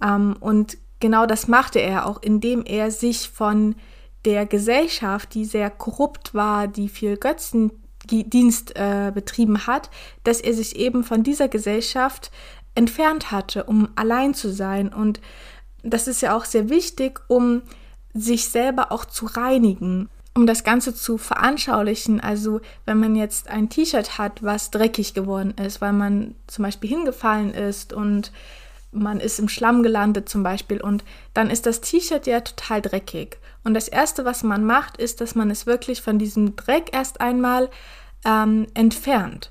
Ähm, 0.03 0.35
und 0.41 0.79
genau 0.99 1.27
das 1.27 1.47
machte 1.47 1.79
er 1.79 2.07
auch, 2.07 2.23
indem 2.23 2.65
er 2.65 2.91
sich 2.91 3.29
von 3.29 3.77
der 4.25 4.47
Gesellschaft, 4.47 5.35
die 5.35 5.45
sehr 5.45 5.71
korrupt 5.71 6.35
war, 6.35 6.69
die 6.69 6.89
viel 6.89 7.17
Götzendienst 7.17 8.77
äh, 8.77 9.13
betrieben 9.15 9.67
hat, 9.67 9.91
dass 10.25 10.41
er 10.41 10.55
sich 10.55 10.77
eben 10.77 11.05
von 11.05 11.23
dieser 11.23 11.49
Gesellschaft 11.49 12.31
entfernt 12.75 13.31
hatte, 13.31 13.65
um 13.65 13.89
allein 13.97 14.35
zu 14.35 14.53
sein. 14.53 14.93
Und 14.93 15.21
das 15.83 16.07
ist 16.07 16.21
ja 16.21 16.37
auch 16.37 16.45
sehr 16.45 16.69
wichtig, 16.69 17.21
um 17.29 17.63
sich 18.13 18.49
selber 18.49 18.93
auch 18.93 19.05
zu 19.05 19.27
reinigen, 19.27 20.09
um 20.35 20.47
das 20.47 20.65
Ganze 20.65 20.95
zu 20.95 21.19
veranschaulichen. 21.19 22.21
Also 22.21 22.61
wenn 22.85 22.99
man 23.01 23.17
jetzt 23.17 23.49
ein 23.49 23.69
T-Shirt 23.69 24.19
hat, 24.19 24.43
was 24.43 24.71
dreckig 24.71 25.15
geworden 25.15 25.55
ist, 25.65 25.81
weil 25.81 25.93
man 25.93 26.35
zum 26.47 26.65
Beispiel 26.65 26.91
hingefallen 26.91 27.53
ist 27.55 27.93
und 27.93 28.33
man 28.93 29.21
ist 29.21 29.39
im 29.39 29.49
Schlamm 29.49 29.83
gelandet 29.83 30.29
zum 30.29 30.43
Beispiel 30.43 30.81
und 30.81 31.05
dann 31.33 31.51
ist 31.51 31.67
das 31.67 31.81
T-Shirt 31.81 32.27
ja 32.27 32.41
total 32.41 32.83
dreckig. 32.83 33.39
Und 33.65 33.75
das 33.75 33.89
Erste, 33.89 34.25
was 34.25 34.43
man 34.43 34.65
macht, 34.65 34.97
ist, 34.97 35.21
dass 35.21 35.35
man 35.35 35.51
es 35.51 35.67
wirklich 35.67 36.03
von 36.03 36.19
diesem 36.19 36.57
Dreck 36.57 36.91
erst 36.93 37.21
einmal 37.21 37.69
ähm, 38.25 38.67
entfernt 38.75 39.51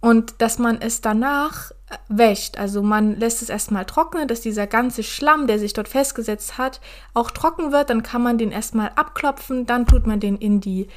und 0.00 0.34
dass 0.38 0.58
man 0.58 0.80
es 0.80 1.00
danach 1.00 1.72
wäscht. 2.08 2.58
Also 2.58 2.82
man 2.82 3.16
lässt 3.16 3.42
es 3.42 3.48
erstmal 3.48 3.84
trocknen, 3.84 4.28
dass 4.28 4.40
dieser 4.40 4.66
ganze 4.66 5.02
Schlamm, 5.02 5.46
der 5.46 5.58
sich 5.58 5.72
dort 5.72 5.88
festgesetzt 5.88 6.58
hat, 6.58 6.80
auch 7.14 7.30
trocken 7.30 7.72
wird. 7.72 7.90
Dann 7.90 8.02
kann 8.02 8.22
man 8.22 8.38
den 8.38 8.50
erstmal 8.50 8.90
abklopfen, 8.96 9.66
dann 9.66 9.86
tut 9.86 10.06
man 10.06 10.20
den 10.20 10.36
in 10.36 10.60
die 10.60 10.88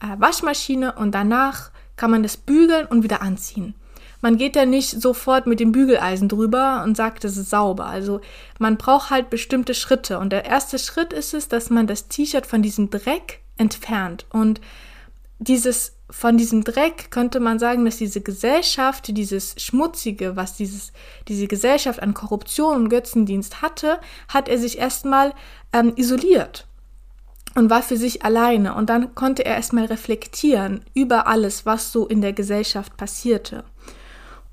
äh, 0.00 0.18
Waschmaschine 0.18 0.94
und 0.94 1.12
danach 1.12 1.70
kann 1.96 2.10
man 2.10 2.22
das 2.22 2.36
bügeln 2.36 2.86
und 2.86 3.02
wieder 3.02 3.22
anziehen. 3.22 3.74
Man 4.22 4.38
geht 4.38 4.56
ja 4.56 4.64
nicht 4.64 5.02
sofort 5.02 5.46
mit 5.46 5.60
dem 5.60 5.72
Bügeleisen 5.72 6.28
drüber 6.28 6.82
und 6.84 6.96
sagt, 6.96 7.24
es 7.24 7.36
ist 7.36 7.50
sauber. 7.50 7.86
Also 7.86 8.20
man 8.58 8.78
braucht 8.78 9.10
halt 9.10 9.28
bestimmte 9.28 9.74
Schritte. 9.74 10.18
Und 10.18 10.30
der 10.30 10.44
erste 10.44 10.78
Schritt 10.78 11.12
ist 11.12 11.34
es, 11.34 11.48
dass 11.48 11.68
man 11.68 11.86
das 11.86 12.08
T-Shirt 12.08 12.46
von 12.46 12.62
diesem 12.62 12.88
Dreck 12.88 13.40
entfernt. 13.58 14.24
Und 14.30 14.60
dieses 15.40 15.96
von 16.08 16.36
diesem 16.36 16.62
Dreck 16.62 17.10
könnte 17.10 17.40
man 17.40 17.58
sagen, 17.58 17.84
dass 17.84 17.96
diese 17.96 18.20
Gesellschaft, 18.20 19.16
dieses 19.16 19.54
Schmutzige, 19.58 20.36
was 20.36 20.56
dieses, 20.56 20.92
diese 21.26 21.48
Gesellschaft 21.48 22.00
an 22.00 22.14
Korruption 22.14 22.76
und 22.76 22.88
Götzendienst 22.90 23.60
hatte, 23.62 23.98
hat 24.28 24.48
er 24.48 24.58
sich 24.58 24.78
erstmal 24.78 25.32
ähm, 25.72 25.94
isoliert 25.96 26.68
und 27.54 27.70
war 27.70 27.82
für 27.82 27.96
sich 27.96 28.24
alleine. 28.24 28.74
Und 28.74 28.88
dann 28.88 29.14
konnte 29.14 29.44
er 29.44 29.56
erstmal 29.56 29.86
reflektieren 29.86 30.84
über 30.94 31.26
alles, 31.26 31.66
was 31.66 31.90
so 31.90 32.06
in 32.06 32.20
der 32.20 32.34
Gesellschaft 32.34 32.96
passierte. 32.96 33.64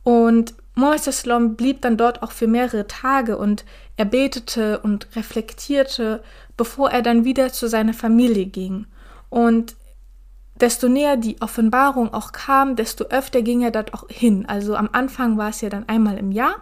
Und 0.09 0.55
Mohammed 0.73 1.55
blieb 1.55 1.83
dann 1.83 1.95
dort 1.95 2.23
auch 2.23 2.31
für 2.31 2.47
mehrere 2.47 2.87
Tage 2.87 3.37
und 3.37 3.63
er 3.95 4.05
betete 4.05 4.79
und 4.79 5.07
reflektierte, 5.15 6.23
bevor 6.57 6.89
er 6.89 7.03
dann 7.03 7.25
wieder 7.25 7.53
zu 7.53 7.67
seiner 7.67 7.93
Familie 7.93 8.47
ging. 8.47 8.87
Und 9.29 9.75
desto 10.59 10.89
näher 10.89 11.15
die 11.15 11.39
Offenbarung 11.43 12.11
auch 12.11 12.31
kam, 12.31 12.75
desto 12.75 13.03
öfter 13.03 13.43
ging 13.43 13.61
er 13.61 13.69
dort 13.69 13.93
auch 13.93 14.09
hin. 14.09 14.47
Also 14.47 14.75
am 14.75 14.89
Anfang 14.93 15.37
war 15.37 15.49
es 15.49 15.61
ja 15.61 15.69
dann 15.69 15.87
einmal 15.87 16.17
im 16.17 16.31
Jahr. 16.31 16.55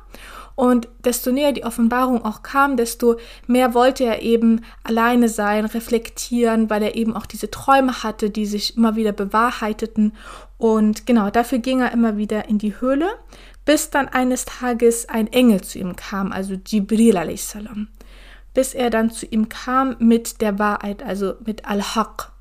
Und 0.55 0.89
desto 1.05 1.31
näher 1.31 1.53
die 1.53 1.63
Offenbarung 1.63 2.25
auch 2.25 2.41
kam, 2.41 2.75
desto 2.75 3.15
mehr 3.45 3.73
wollte 3.73 4.03
er 4.03 4.23
eben 4.23 4.65
alleine 4.83 5.29
sein, 5.29 5.65
reflektieren, 5.65 6.69
weil 6.69 6.83
er 6.83 6.95
eben 6.95 7.15
auch 7.15 7.27
diese 7.27 7.49
Träume 7.49 8.03
hatte, 8.03 8.29
die 8.29 8.45
sich 8.45 8.75
immer 8.75 8.97
wieder 8.97 9.13
bewahrheiteten. 9.13 10.15
Und 10.57 11.05
genau, 11.05 11.29
dafür 11.29 11.59
ging 11.59 11.81
er 11.81 11.91
immer 11.91 12.17
wieder 12.17 12.49
in 12.49 12.57
die 12.57 12.79
Höhle, 12.79 13.09
bis 13.65 13.89
dann 13.89 14.07
eines 14.07 14.45
Tages 14.45 15.07
ein 15.09 15.27
Engel 15.27 15.61
zu 15.61 15.77
ihm 15.77 15.95
kam, 15.95 16.31
also 16.31 16.55
Jibril 16.55 17.17
a.s. 17.17 17.57
Bis 18.53 18.73
er 18.73 18.89
dann 18.89 19.11
zu 19.11 19.25
ihm 19.25 19.49
kam 19.49 19.95
mit 19.99 20.41
der 20.41 20.57
Wahrheit, 20.57 21.03
also 21.03 21.35
mit 21.45 21.65
Al-Haq. 21.65 22.31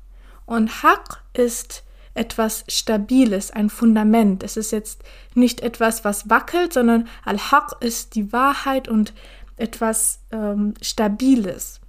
Und 0.45 0.81
Haq 0.81 1.21
ist 1.33 1.83
etwas 2.15 2.63
Stabiles, 2.67 3.51
ein 3.51 3.69
Fundament. 3.69 4.41
Es 4.41 4.57
ist 4.57 4.71
jetzt 4.71 5.03
nicht 5.35 5.61
etwas, 5.61 6.03
was 6.03 6.29
wackelt, 6.29 6.73
sondern 6.73 7.07
Al-Haq 7.23 7.75
ist 7.81 8.15
die 8.15 8.33
Wahrheit 8.33 8.87
und 8.87 9.13
etwas 9.57 10.21
ähm, 10.31 10.73
Stabiles. 10.81 11.81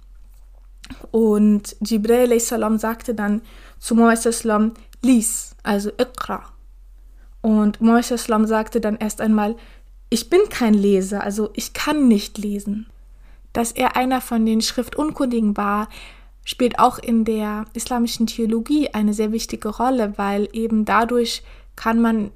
Und 1.11 1.75
Jibril 1.81 2.39
salam 2.39 2.77
sagte 2.77 3.15
dann 3.15 3.41
zu 3.79 3.95
Muhammad 3.95 4.75
lies, 5.01 5.48
also 5.63 5.91
Iqra. 5.91 6.43
Und 7.41 7.79
Muhammad 7.81 8.47
sagte 8.47 8.81
dann 8.81 8.97
erst 8.97 9.21
einmal, 9.21 9.55
ich 10.09 10.29
bin 10.29 10.41
kein 10.49 10.73
Leser, 10.73 11.23
also 11.23 11.51
ich 11.53 11.73
kann 11.73 12.07
nicht 12.07 12.37
lesen. 12.37 12.87
Dass 13.53 13.71
er 13.71 13.95
einer 13.95 14.21
von 14.21 14.45
den 14.45 14.61
Schriftunkundigen 14.61 15.55
war, 15.55 15.87
spielt 16.43 16.79
auch 16.79 16.97
in 16.97 17.25
der 17.25 17.65
islamischen 17.73 18.27
Theologie 18.27 18.89
eine 18.89 19.13
sehr 19.13 19.31
wichtige 19.31 19.69
Rolle, 19.69 20.13
weil 20.17 20.49
eben 20.51 20.85
dadurch 20.85 21.43
kann 21.75 22.01
man 22.01 22.31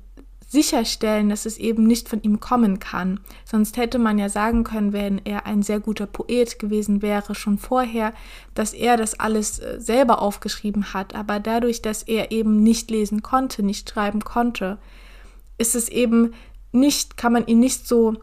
sicherstellen, 0.53 1.29
dass 1.29 1.45
es 1.45 1.57
eben 1.57 1.85
nicht 1.85 2.07
von 2.07 2.21
ihm 2.21 2.39
kommen 2.39 2.79
kann. 2.79 3.19
Sonst 3.43 3.75
hätte 3.75 3.97
man 3.97 4.19
ja 4.19 4.29
sagen 4.29 4.63
können, 4.63 4.93
wenn 4.93 5.19
er 5.25 5.45
ein 5.47 5.63
sehr 5.63 5.79
guter 5.79 6.05
Poet 6.05 6.59
gewesen 6.59 7.01
wäre, 7.01 7.33
schon 7.35 7.57
vorher, 7.57 8.13
dass 8.53 8.73
er 8.73 8.95
das 8.95 9.19
alles 9.19 9.59
äh, 9.59 9.81
selber 9.81 10.21
aufgeschrieben 10.21 10.93
hat. 10.93 11.15
Aber 11.15 11.39
dadurch, 11.39 11.81
dass 11.81 12.03
er 12.03 12.31
eben 12.31 12.61
nicht 12.61 12.91
lesen 12.91 13.23
konnte, 13.23 13.63
nicht 13.63 13.89
schreiben 13.89 14.23
konnte, 14.23 14.77
ist 15.57 15.75
es 15.75 15.89
eben 15.89 16.33
nicht, 16.71 17.17
kann 17.17 17.33
man 17.33 17.47
ihn 17.47 17.59
nicht 17.59 17.87
so 17.87 18.13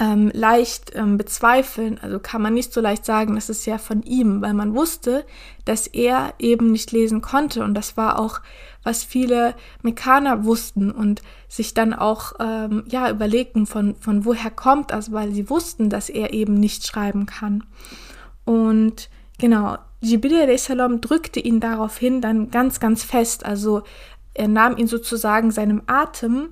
ähm, 0.00 0.30
leicht 0.34 0.92
ähm, 0.94 1.16
bezweifeln. 1.16 1.98
Also 2.02 2.18
kann 2.18 2.42
man 2.42 2.54
nicht 2.54 2.72
so 2.72 2.80
leicht 2.80 3.04
sagen, 3.04 3.36
das 3.36 3.48
ist 3.48 3.64
ja 3.66 3.78
von 3.78 4.02
ihm, 4.02 4.42
weil 4.42 4.54
man 4.54 4.74
wusste, 4.74 5.24
dass 5.64 5.86
er 5.86 6.34
eben 6.38 6.72
nicht 6.72 6.90
lesen 6.92 7.20
konnte. 7.22 7.62
Und 7.62 7.74
das 7.74 7.96
war 7.96 8.18
auch, 8.18 8.40
was 8.82 9.04
viele 9.04 9.54
Mekaner 9.82 10.44
wussten 10.44 10.90
und 10.90 11.22
sich 11.48 11.74
dann 11.74 11.94
auch 11.94 12.32
ähm, 12.40 12.84
ja 12.88 13.08
überlegten, 13.08 13.66
von, 13.66 13.94
von 13.96 14.24
woher 14.24 14.50
kommt 14.50 14.90
das, 14.90 15.12
weil 15.12 15.32
sie 15.32 15.48
wussten, 15.48 15.90
dass 15.90 16.08
er 16.08 16.32
eben 16.32 16.54
nicht 16.54 16.86
schreiben 16.86 17.26
kann. 17.26 17.64
Und 18.44 19.08
genau, 19.38 19.78
Jibril 20.00 20.58
salam 20.58 21.00
drückte 21.00 21.40
ihn 21.40 21.60
daraufhin 21.60 22.20
dann 22.20 22.50
ganz, 22.50 22.80
ganz 22.80 23.04
fest. 23.04 23.46
Also 23.46 23.82
er 24.34 24.48
nahm 24.48 24.76
ihn 24.76 24.88
sozusagen 24.88 25.50
seinem 25.50 25.82
Atem 25.86 26.48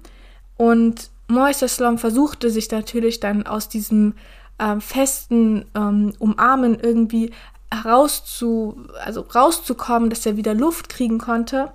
und 0.57 1.11
Moiseslam 1.33 1.99
versuchte 1.99 2.51
sich 2.51 2.71
natürlich 2.71 3.21
dann 3.21 3.47
aus 3.47 3.69
diesem 3.69 4.15
ähm, 4.59 4.81
festen 4.81 5.65
ähm, 5.75 6.12
Umarmen 6.19 6.79
irgendwie 6.79 7.33
herauszu, 7.73 8.87
also 9.05 9.23
rauszukommen, 9.23 10.11
dass 10.11 10.27
er 10.27 10.37
wieder 10.37 10.55
Luft 10.55 10.89
kriegen 10.89 11.19
konnte. 11.19 11.73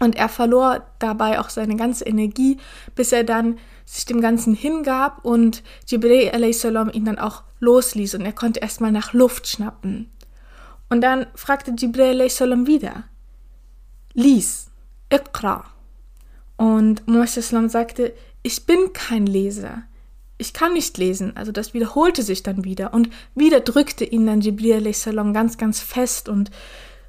Und 0.00 0.16
er 0.16 0.28
verlor 0.28 0.84
dabei 0.98 1.38
auch 1.38 1.48
seine 1.48 1.76
ganze 1.76 2.04
Energie, 2.04 2.56
bis 2.96 3.12
er 3.12 3.22
dann 3.22 3.58
sich 3.84 4.04
dem 4.04 4.20
Ganzen 4.20 4.54
hingab 4.54 5.24
und 5.24 5.62
Jibril 5.86 6.30
a.s. 6.32 6.64
ihn 6.64 7.04
dann 7.04 7.18
auch 7.18 7.42
losließ 7.60 8.16
und 8.16 8.22
er 8.22 8.32
konnte 8.32 8.60
erstmal 8.60 8.90
nach 8.90 9.12
Luft 9.12 9.46
schnappen. 9.46 10.10
Und 10.88 11.02
dann 11.02 11.26
fragte 11.34 11.72
Jibril 11.72 12.20
a.s. 12.20 12.40
wieder, 12.40 13.04
lies, 14.14 14.70
Iqra. 15.12 15.66
Und 16.56 17.06
Muhammad 17.06 17.70
sagte, 17.70 18.14
ich 18.42 18.66
bin 18.66 18.92
kein 18.92 19.26
Leser. 19.26 19.82
Ich 20.38 20.52
kann 20.52 20.72
nicht 20.72 20.98
lesen. 20.98 21.36
Also 21.36 21.52
das 21.52 21.74
wiederholte 21.74 22.22
sich 22.22 22.42
dann 22.42 22.64
wieder. 22.64 22.92
Und 22.92 23.10
wieder 23.34 23.60
drückte 23.60 24.04
ihn 24.04 24.26
dann 24.26 24.40
Jibril 24.40 24.86
a.s. 24.86 25.04
ganz, 25.32 25.56
ganz 25.56 25.80
fest 25.80 26.28
und 26.28 26.50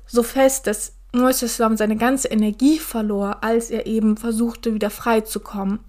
so 0.05 0.21
fest, 0.21 0.67
dass 0.67 0.93
Muhammad 1.13 1.77
seine 1.77 1.95
ganze 1.95 2.27
Energie 2.27 2.79
verlor, 2.79 3.43
als 3.43 3.69
er 3.69 3.85
eben 3.87 4.17
versuchte, 4.17 4.73
wieder 4.73 4.89
frei 4.89 5.21
zu 5.21 5.39
kommen. 5.39 5.79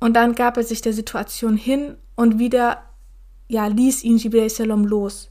Und 0.00 0.14
dann 0.14 0.34
gab 0.34 0.56
er 0.56 0.62
sich 0.62 0.82
der 0.82 0.92
Situation 0.92 1.56
hin 1.56 1.96
und 2.16 2.38
wieder 2.38 2.82
ja, 3.48 3.66
ließ 3.66 4.04
ihn 4.04 4.16
Jibril 4.16 4.44
a.s. 4.44 4.58
los. 4.58 5.28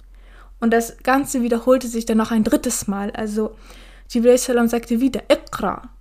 Und 0.59 0.71
das 0.71 0.97
Ganze 1.03 1.41
wiederholte 1.41 1.87
sich 1.87 2.05
dann 2.05 2.17
noch 2.17 2.31
ein 2.31 2.43
drittes 2.43 2.87
Mal. 2.87 3.11
Also 3.11 3.55
Jibril 4.09 4.33
a.s. 4.33 4.71
sagte 4.71 4.99
wieder, 4.99 5.23
Iqra. 5.29 5.92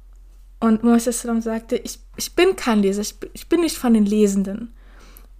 Und 0.62 0.84
Muhammad 0.84 1.42
sagte, 1.42 1.74
ich, 1.74 1.98
ich 2.16 2.36
bin 2.36 2.54
kein 2.54 2.82
Leser, 2.82 3.00
ich, 3.00 3.16
ich 3.32 3.48
bin 3.48 3.62
nicht 3.62 3.76
von 3.76 3.94
den 3.94 4.06
Lesenden. 4.06 4.72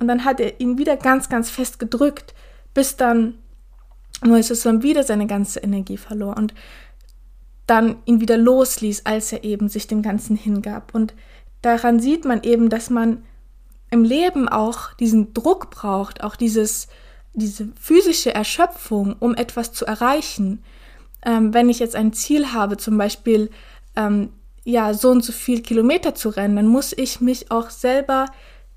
Und 0.01 0.09
dann 0.09 0.25
hat 0.25 0.41
er 0.41 0.59
ihn 0.59 0.79
wieder 0.79 0.97
ganz, 0.97 1.29
ganz 1.29 1.49
fest 1.49 1.79
gedrückt, 1.79 2.35
bis 2.75 2.97
dann 2.97 3.35
Muhammad 4.21 4.83
wieder 4.83 5.05
seine 5.05 5.29
ganze 5.29 5.61
Energie 5.61 5.97
verlor 5.97 6.37
und 6.37 6.55
dann 7.69 7.99
ihn 8.05 8.21
wieder 8.21 8.37
losließ, 8.37 9.07
als 9.07 9.33
er 9.33 9.45
eben 9.45 9.69
sich 9.69 9.87
dem 9.87 10.03
Ganzen 10.03 10.35
hingab. 10.35 10.93
Und 10.93 11.15
daran 11.61 12.01
sieht 12.01 12.25
man 12.25 12.43
eben, 12.43 12.69
dass 12.69 12.91
man 12.91 13.23
im 13.93 14.03
Leben 14.03 14.49
auch 14.49 14.93
diesen 14.95 15.35
Druck 15.35 15.71
braucht, 15.71 16.25
auch 16.25 16.35
dieses, 16.35 16.89
diese 17.33 17.69
physische 17.81 18.35
Erschöpfung, 18.35 19.15
um 19.21 19.37
etwas 19.37 19.73
zu 19.73 19.87
erreichen. 19.87 20.65
Ähm, 21.25 21.55
wenn 21.55 21.69
ich 21.69 21.79
jetzt 21.79 21.95
ein 21.95 22.13
Ziel 22.13 22.53
habe, 22.53 22.77
zum 22.77 22.99
Beispiel 22.99 23.51
ähm, 23.95 24.31
ja 24.65 24.95
so 24.95 25.11
und 25.11 25.25
so 25.25 25.33
viel 25.33 25.63
Kilometer 25.63 26.15
zu 26.15 26.29
rennen, 26.29 26.57
dann 26.57 26.67
muss 26.67 26.93
ich 26.97 27.21
mich 27.21 27.51
auch 27.51 27.71
selber 27.71 28.27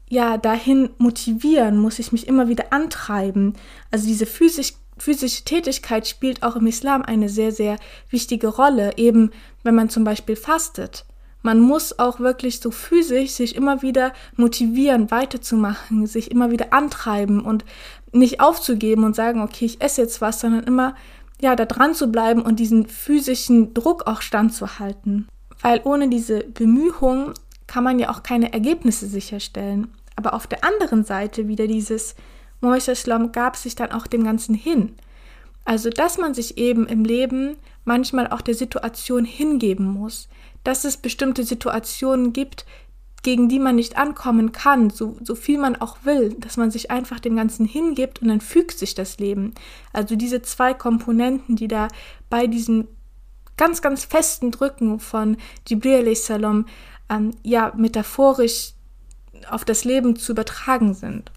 ja 0.10 0.38
dahin 0.38 0.90
motivieren, 0.98 1.78
muss 1.78 2.00
ich 2.00 2.12
mich 2.12 2.28
immer 2.28 2.48
wieder 2.48 2.72
antreiben. 2.72 3.54
Also 3.92 4.08
diese 4.08 4.26
physisch, 4.26 4.74
physische 4.98 5.44
Tätigkeit 5.44 6.08
spielt 6.08 6.44
auch 6.44 6.56
im 6.56 6.68
Islam 6.68 7.02
eine 7.02 7.30
sehr, 7.30 7.52
sehr 7.52 7.78
wichtige 8.10 8.48
Rolle, 8.48 8.98
eben 8.98 9.32
wenn 9.64 9.76
man 9.76 9.90
zum 9.90 10.04
Beispiel 10.04 10.36
fastet. 10.36 11.06
Man 11.42 11.60
muss 11.60 12.00
auch 12.00 12.20
wirklich 12.20 12.60
so 12.60 12.72
physisch 12.72 13.32
sich 13.32 13.56
immer 13.56 13.84
wieder 13.84 14.14
motivieren, 14.36 15.12
weiterzumachen, 15.12 16.08
sich 16.08 16.32
immer 16.32 16.50
wieder 16.50 16.74
antreiben 16.74 17.40
und 17.40 17.66
nicht 18.12 18.40
aufzugeben 18.40 19.04
und 19.04 19.16
sagen, 19.16 19.42
okay, 19.42 19.66
ich 19.66 19.82
esse 19.82 20.02
jetzt 20.02 20.22
was, 20.22 20.40
sondern 20.40 20.64
immer 20.64 20.96
ja, 21.42 21.56
da 21.56 21.66
dran 21.66 21.94
zu 21.94 22.12
bleiben 22.12 22.42
und 22.42 22.60
diesen 22.60 22.88
physischen 22.88 23.74
Druck 23.74 24.08
auch 24.08 24.22
standzuhalten. 24.22 25.28
Weil 25.66 25.82
ohne 25.84 26.10
diese 26.10 26.42
Bemühung 26.44 27.34
kann 27.66 27.84
man 27.84 27.98
ja 27.98 28.12
auch 28.12 28.22
keine 28.22 28.54
Ergebnisse 28.54 29.08
sicherstellen. 29.08 29.88
Aber 30.16 30.36
auf 30.36 30.46
der 30.46 30.64
anderen 30.64 31.04
Seite 31.04 31.48
wieder 31.48 31.66
dieses 31.66 32.14
Moises 32.62 33.10
gab 33.32 33.56
sich 33.56 33.74
dann 33.74 33.92
auch 33.92 34.06
dem 34.06 34.24
Ganzen 34.24 34.54
hin. 34.54 34.94
Also, 35.64 35.90
dass 35.90 36.20
man 36.20 36.36
sich 36.36 36.60
eben 36.60 36.86
im 36.86 37.04
Leben 37.04 37.58
manchmal 37.84 38.28
auch 38.28 38.42
der 38.42 38.54
Situation 38.54 39.26
hingeben 39.26 39.88
muss, 39.88 40.30
dass 40.64 40.86
es 40.86 40.98
bestimmte 40.98 41.44
Situationen 41.44 42.32
gibt, 42.32 42.68
gegen 43.24 43.50
die 43.50 43.58
man 43.58 43.76
nicht 43.76 43.98
ankommen 43.98 44.52
kann, 44.52 44.92
so, 44.92 45.18
so 45.24 45.34
viel 45.34 45.58
man 45.58 45.76
auch 45.78 45.98
will, 46.04 46.36
dass 46.38 46.58
man 46.58 46.70
sich 46.70 46.92
einfach 46.92 47.20
dem 47.20 47.36
Ganzen 47.36 47.66
hingibt 47.66 48.22
und 48.22 48.28
dann 48.28 48.40
fügt 48.40 48.78
sich 48.78 48.94
das 48.94 49.18
Leben. 49.18 49.56
Also 49.94 50.16
diese 50.16 50.44
zwei 50.44 50.76
Komponenten, 50.76 51.56
die 51.56 51.68
da 51.68 51.88
bei 52.30 52.46
diesem 52.46 52.88
ganz, 53.58 53.82
ganz 53.82 54.06
festen 54.06 54.52
Drücken 54.52 55.00
von 55.00 55.38
Jibril 55.68 56.16
Salam 56.16 56.66
ähm, 57.10 57.32
ja 57.44 57.72
metaphorisch 57.76 58.74
auf 59.50 59.66
das 59.66 59.84
Leben 59.84 60.16
zu 60.16 60.32
übertragen 60.32 60.94
sind. 60.94 61.32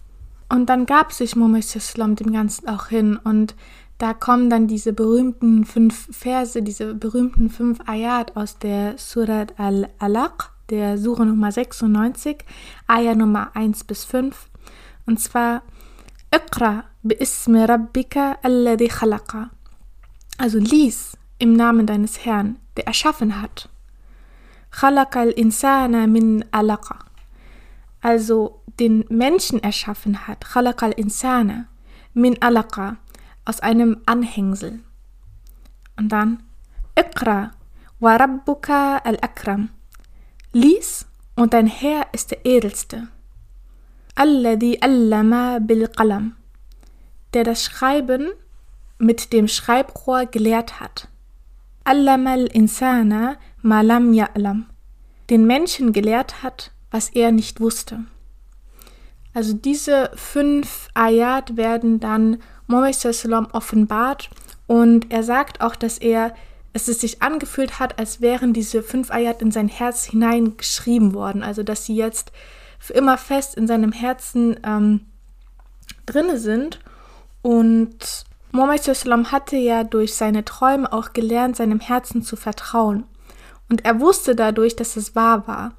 Und 0.49 0.67
dann 0.67 0.85
gab 0.85 1.11
sich 1.13 1.35
Muhammad 1.35 1.75
Islam 1.75 2.15
dem 2.15 2.31
Ganzen 2.33 2.67
auch 2.67 2.87
hin 2.87 3.17
und 3.17 3.55
da 3.99 4.13
kommen 4.13 4.49
dann 4.49 4.67
diese 4.67 4.93
berühmten 4.93 5.65
fünf 5.65 6.07
Verse, 6.15 6.61
diese 6.63 6.95
berühmten 6.95 7.49
fünf 7.49 7.79
Ayat 7.85 8.35
aus 8.37 8.57
der 8.57 8.97
Surat 8.97 9.59
Al-Alaq, 9.59 10.51
der 10.69 10.97
Sure 10.97 11.25
Nummer 11.25 11.51
96, 11.51 12.45
Ayah 12.87 13.15
Nummer 13.15 13.51
1 13.55 13.83
bis 13.83 14.05
5. 14.05 14.47
Und 15.05 15.19
zwar 15.19 15.63
Iqra 16.33 16.85
bi'ismi 17.03 17.65
rabbika 17.65 18.37
alladhi 18.41 18.87
khalaqa. 18.87 19.49
Also 20.37 20.59
lies 20.59 21.18
im 21.39 21.53
Namen 21.53 21.87
deines 21.87 22.25
Herrn, 22.25 22.57
der 22.77 22.85
erschaffen 22.87 23.41
hat. 23.41 23.69
Al-insana 24.81 26.07
min 26.07 26.45
alaqa. 26.51 26.99
Also 28.01 28.61
den 28.79 29.05
Menschen 29.09 29.63
erschaffen 29.63 30.27
hat. 30.27 30.45
Khalaqa 30.45 30.87
al-insana 30.87 31.65
min 32.13 32.37
alaqa 32.41 32.97
aus 33.45 33.61
einem 33.61 34.01
Anhängsel. 34.05 34.79
Und 35.97 36.09
dann 36.09 36.43
Iqra 36.97 37.51
wa 37.99 38.15
rabbuka 38.15 38.97
al-akram. 38.97 39.69
Lies 40.53 41.05
und 41.35 41.53
dein 41.53 41.67
Herr 41.67 42.07
ist 42.11 42.31
der 42.31 42.45
Edelste. 42.45 43.07
Alladhi 44.15 44.79
allama 44.81 45.59
bil 45.59 45.87
qalam. 45.87 46.35
Der 47.33 47.43
das 47.43 47.63
Schreiben 47.63 48.29
mit 48.97 49.31
dem 49.31 49.47
Schreibrohr 49.47 50.25
gelehrt 50.25 50.79
hat. 50.79 51.07
Allama 51.83 52.33
al-insana 52.33 53.37
ma 53.61 53.81
lam 53.81 54.11
ya'lam. 54.11 54.65
Den 55.29 55.45
Menschen 55.45 55.93
gelehrt 55.93 56.43
hat, 56.43 56.71
was 56.91 57.09
er 57.09 57.31
nicht 57.31 57.59
wusste. 57.59 58.05
Also 59.33 59.53
diese 59.53 60.11
fünf 60.15 60.89
Ayat 60.93 61.55
werden 61.55 61.99
dann 61.99 62.41
Mohammed 62.67 63.53
offenbart 63.53 64.29
und 64.67 65.11
er 65.11 65.23
sagt 65.23 65.61
auch, 65.61 65.75
dass 65.75 65.97
er 65.97 66.33
es 66.73 66.85
sich 66.85 67.21
angefühlt 67.21 67.79
hat, 67.79 67.99
als 67.99 68.21
wären 68.21 68.53
diese 68.53 68.83
fünf 68.83 69.11
Ayat 69.11 69.41
in 69.41 69.51
sein 69.51 69.67
Herz 69.67 70.05
hineingeschrieben 70.05 71.13
worden, 71.13 71.43
also 71.43 71.63
dass 71.63 71.85
sie 71.85 71.95
jetzt 71.95 72.31
für 72.79 72.93
immer 72.93 73.17
fest 73.17 73.55
in 73.55 73.67
seinem 73.67 73.91
Herzen 73.91 74.59
ähm, 74.63 75.01
drinne 76.05 76.37
sind. 76.37 76.79
Und 77.41 78.25
Mohammed 78.51 78.87
hatte 79.31 79.57
ja 79.57 79.83
durch 79.83 80.15
seine 80.15 80.43
Träume 80.43 80.91
auch 80.91 81.13
gelernt, 81.13 81.55
seinem 81.55 81.79
Herzen 81.79 82.23
zu 82.23 82.35
vertrauen. 82.35 83.05
Und 83.69 83.85
er 83.85 83.99
wusste 83.99 84.35
dadurch, 84.35 84.75
dass 84.75 84.95
es 84.95 85.15
wahr 85.15 85.47
war, 85.47 85.73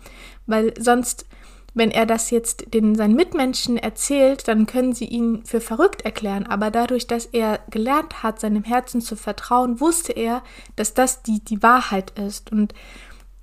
weil 0.46 0.72
sonst 0.78 1.26
wenn 1.74 1.90
er 1.90 2.06
das 2.06 2.30
jetzt 2.30 2.74
den 2.74 2.94
seinen 2.94 3.14
Mitmenschen 3.14 3.76
erzählt, 3.76 4.48
dann 4.48 4.66
können 4.66 4.92
sie 4.92 5.04
ihn 5.04 5.44
für 5.44 5.60
verrückt 5.60 6.02
erklären. 6.02 6.46
Aber 6.46 6.70
dadurch, 6.70 7.06
dass 7.06 7.26
er 7.26 7.60
gelernt 7.70 8.22
hat, 8.22 8.40
seinem 8.40 8.64
Herzen 8.64 9.00
zu 9.00 9.14
vertrauen, 9.14 9.80
wusste 9.80 10.12
er, 10.12 10.42
dass 10.76 10.94
das 10.94 11.22
die, 11.22 11.40
die 11.44 11.62
Wahrheit 11.62 12.18
ist. 12.18 12.50
Und 12.50 12.74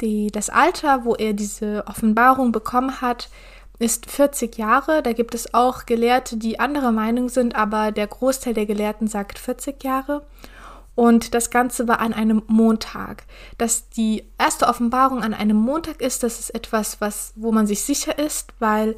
die, 0.01 0.27
das 0.27 0.49
Alter, 0.49 1.05
wo 1.05 1.15
er 1.15 1.33
diese 1.33 1.85
Offenbarung 1.87 2.51
bekommen 2.51 3.01
hat, 3.01 3.29
ist 3.79 4.09
40 4.09 4.57
Jahre. 4.57 5.03
Da 5.03 5.13
gibt 5.13 5.35
es 5.35 5.53
auch 5.53 5.85
Gelehrte, 5.85 6.37
die 6.37 6.59
anderer 6.59 6.91
Meinung 6.91 7.29
sind, 7.29 7.55
aber 7.55 7.91
der 7.91 8.07
Großteil 8.07 8.53
der 8.53 8.65
Gelehrten 8.65 9.07
sagt 9.07 9.39
40 9.39 9.83
Jahre. 9.83 10.23
Und 10.95 11.35
das 11.35 11.51
Ganze 11.51 11.87
war 11.87 11.99
an 11.99 12.13
einem 12.13 12.41
Montag. 12.47 13.25
Dass 13.59 13.89
die 13.89 14.23
erste 14.39 14.67
Offenbarung 14.67 15.21
an 15.21 15.35
einem 15.35 15.57
Montag 15.57 16.01
ist, 16.01 16.23
das 16.23 16.39
ist 16.39 16.55
etwas, 16.55 16.99
was, 16.99 17.33
wo 17.35 17.51
man 17.51 17.67
sich 17.67 17.83
sicher 17.83 18.17
ist, 18.17 18.53
weil 18.57 18.95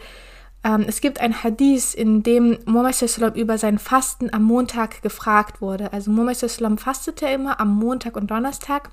ähm, 0.64 0.86
es 0.88 1.02
gibt 1.02 1.20
ein 1.20 1.44
Hadith, 1.44 1.94
in 1.94 2.24
dem 2.24 2.58
Muhammad 2.66 3.36
über 3.36 3.58
sein 3.58 3.80
Fasten 3.80 4.34
am 4.34 4.44
Montag 4.44 5.02
gefragt 5.02 5.62
wurde. 5.62 5.92
Also 5.92 6.10
Muhammad 6.10 6.80
fastete 6.80 7.28
immer 7.28 7.60
am 7.60 7.76
Montag 7.76 8.16
und 8.16 8.32
Donnerstag 8.32 8.92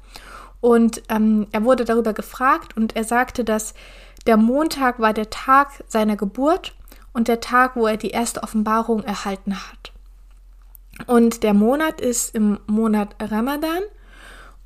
und 0.61 1.03
ähm, 1.09 1.46
er 1.53 1.64
wurde 1.64 1.85
darüber 1.85 2.12
gefragt 2.12 2.77
und 2.77 2.96
er 2.96 3.05
sagte, 3.05 3.44
dass 3.44 3.75
der 4.27 4.37
Montag 4.37 4.99
war 4.99 5.12
der 5.12 5.31
Tag 5.31 5.85
seiner 5.87 6.17
Geburt 6.17 6.75
und 7.12 7.29
der 7.29 7.41
Tag, 7.41 7.77
wo 7.77 7.87
er 7.87 7.97
die 7.97 8.11
erste 8.11 8.43
Offenbarung 8.43 9.03
erhalten 9.05 9.57
hat. 9.57 9.93
Und 11.07 11.43
der 11.43 11.55
Monat 11.55 12.01
ist 12.01 12.35
im 12.35 12.59
Monat 12.67 13.15
Ramadan. 13.21 13.83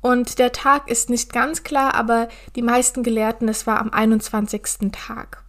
Und 0.01 0.39
der 0.39 0.51
Tag 0.51 0.89
ist 0.89 1.09
nicht 1.09 1.31
ganz 1.31 1.63
klar, 1.63 1.93
aber 1.93 2.27
die 2.55 2.61
meisten 2.61 3.03
Gelehrten, 3.03 3.47
es 3.47 3.67
war 3.67 3.79
am 3.79 3.91
21. 3.91 4.91
Tag. 4.91 5.43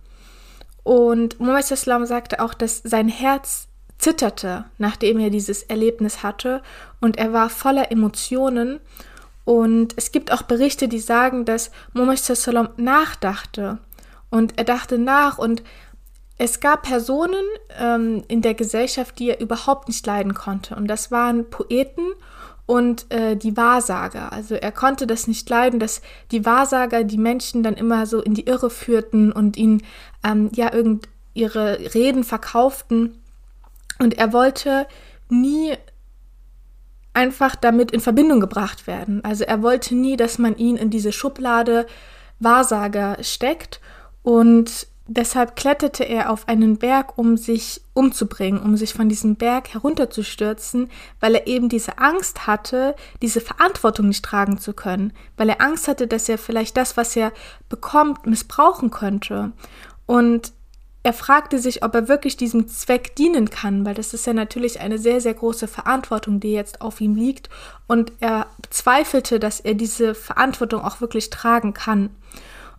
Und 0.83 1.41
Muhammad 1.41 1.71
Islam 1.71 2.05
sagte 2.07 2.41
auch, 2.41 2.53
dass 2.53 2.83
sein 2.85 3.09
Herz 3.09 3.69
zitterte, 3.99 4.67
nachdem 4.79 5.21
er 5.21 5.31
dieses 5.31 5.63
Erlebnis 5.63 6.23
hatte. 6.23 6.63
Und 7.01 7.17
er 7.17 7.33
war 7.33 7.49
voller 7.49 7.91
Emotionen. 7.91 8.81
Und 9.45 9.95
es 9.97 10.13
gibt 10.13 10.33
auch 10.33 10.43
Berichte, 10.43 10.89
die 10.89 10.99
sagen, 10.99 11.45
dass 11.45 11.71
Muhammad 11.95 12.29
Islam 12.29 12.69
nachdachte. 12.77 13.79
Und 14.33 14.59
er 14.59 14.65
dachte 14.65 14.97
nach 14.97 15.37
und 15.37 15.63
es 16.39 16.59
gab 16.59 16.85
Personen 16.85 17.45
ähm, 17.79 18.25
in 18.29 18.41
der 18.41 18.55
Gesellschaft, 18.55 19.19
die 19.19 19.29
er 19.29 19.41
überhaupt 19.41 19.89
nicht 19.89 20.07
leiden 20.07 20.33
konnte. 20.33 20.75
Und 20.75 20.89
das 20.89 21.11
waren 21.11 21.51
Poeten 21.51 22.15
und 22.65 23.13
äh, 23.13 23.37
die 23.37 23.59
Wahrsager. 23.59 24.33
Also 24.33 24.55
er 24.55 24.73
konnte 24.73 25.07
das 25.07 25.27
nicht 25.27 25.51
leiden, 25.51 25.79
dass 25.79 26.01
die 26.31 26.47
Wahrsager 26.47 27.05
die 27.05 27.19
Menschen 27.19 27.63
dann 27.63 27.75
immer 27.75 28.07
so 28.07 28.23
in 28.23 28.33
die 28.33 28.47
Irre 28.47 28.71
führten 28.71 29.33
und 29.33 29.59
ihnen 29.59 29.83
ähm, 30.25 30.51
ja 30.55 30.73
irgend 30.73 31.11
ihre 31.35 31.95
Reden 31.95 32.25
verkauften. 32.25 33.21
Und 33.99 34.17
er 34.17 34.33
wollte 34.33 34.87
nie 35.29 35.75
einfach 37.13 37.55
damit 37.55 37.91
in 37.91 38.01
Verbindung 38.01 38.41
gebracht 38.41 38.87
werden. 38.87 39.23
Also 39.27 39.45
er 39.45 39.63
wollte 39.63 39.95
nie, 39.95 40.17
dass 40.17 40.39
man 40.39 40.57
ihn 40.57 40.79
in 40.79 40.89
diese 40.89 41.13
Schublade 41.13 41.87
Wahrsager 42.41 43.19
steckt 43.21 43.83
und 44.23 44.87
Deshalb 45.09 45.57
kletterte 45.57 46.05
er 46.05 46.31
auf 46.31 46.47
einen 46.47 46.79
Berg, 46.79 47.19
um 47.19 47.37
sich 47.37 47.81
umzubringen, 47.93 48.63
um 48.63 48.77
sich 48.77 48.95
von 48.95 49.09
diesem 49.09 49.35
Berg 49.35 49.75
herunterzustürzen, 49.75 50.91
weil 51.19 51.35
er 51.35 51.49
eben 51.49 51.69
diese 51.69 51.99
Angst 51.99 52.47
hatte, 52.47 52.95
diese 53.21 53.41
Verantwortung 53.41 54.09
nicht 54.09 54.25
tragen 54.25 54.59
zu 54.59 54.73
können, 54.73 55.13
weil 55.37 55.49
er 55.49 55.61
Angst 55.61 55.89
hatte, 55.89 56.07
dass 56.07 56.29
er 56.29 56.39
vielleicht 56.39 56.77
das, 56.77 56.97
was 56.97 57.17
er 57.17 57.33
bekommt, 57.69 58.27
missbrauchen 58.27 58.91
könnte. 58.91 59.53
Und 60.07 60.53
er 61.03 61.13
fragte 61.13 61.59
sich, 61.59 61.83
ob 61.83 61.97
er 61.97 62.07
wirklich 62.07 62.37
diesem 62.37 62.69
Zweck 62.69 63.17
dienen 63.17 63.51
kann, 63.51 63.85
weil 63.85 63.95
das 63.95 64.15
ist 64.15 64.25
ja 64.25 64.33
natürlich 64.33 64.79
eine 64.79 64.99
sehr, 64.99 65.21
sehr 65.21 65.35
große 65.35 65.67
Verantwortung, 65.67 66.39
die 66.39 66.53
jetzt 66.53 66.81
auf 66.81 67.01
ihm 67.01 67.17
liegt. 67.17 67.51
Und 67.89 68.13
er 68.21 68.47
zweifelte, 68.71 69.41
dass 69.41 69.59
er 69.59 69.75
diese 69.75 70.15
Verantwortung 70.15 70.81
auch 70.83 71.01
wirklich 71.01 71.29
tragen 71.31 71.75
kann. 71.75 72.11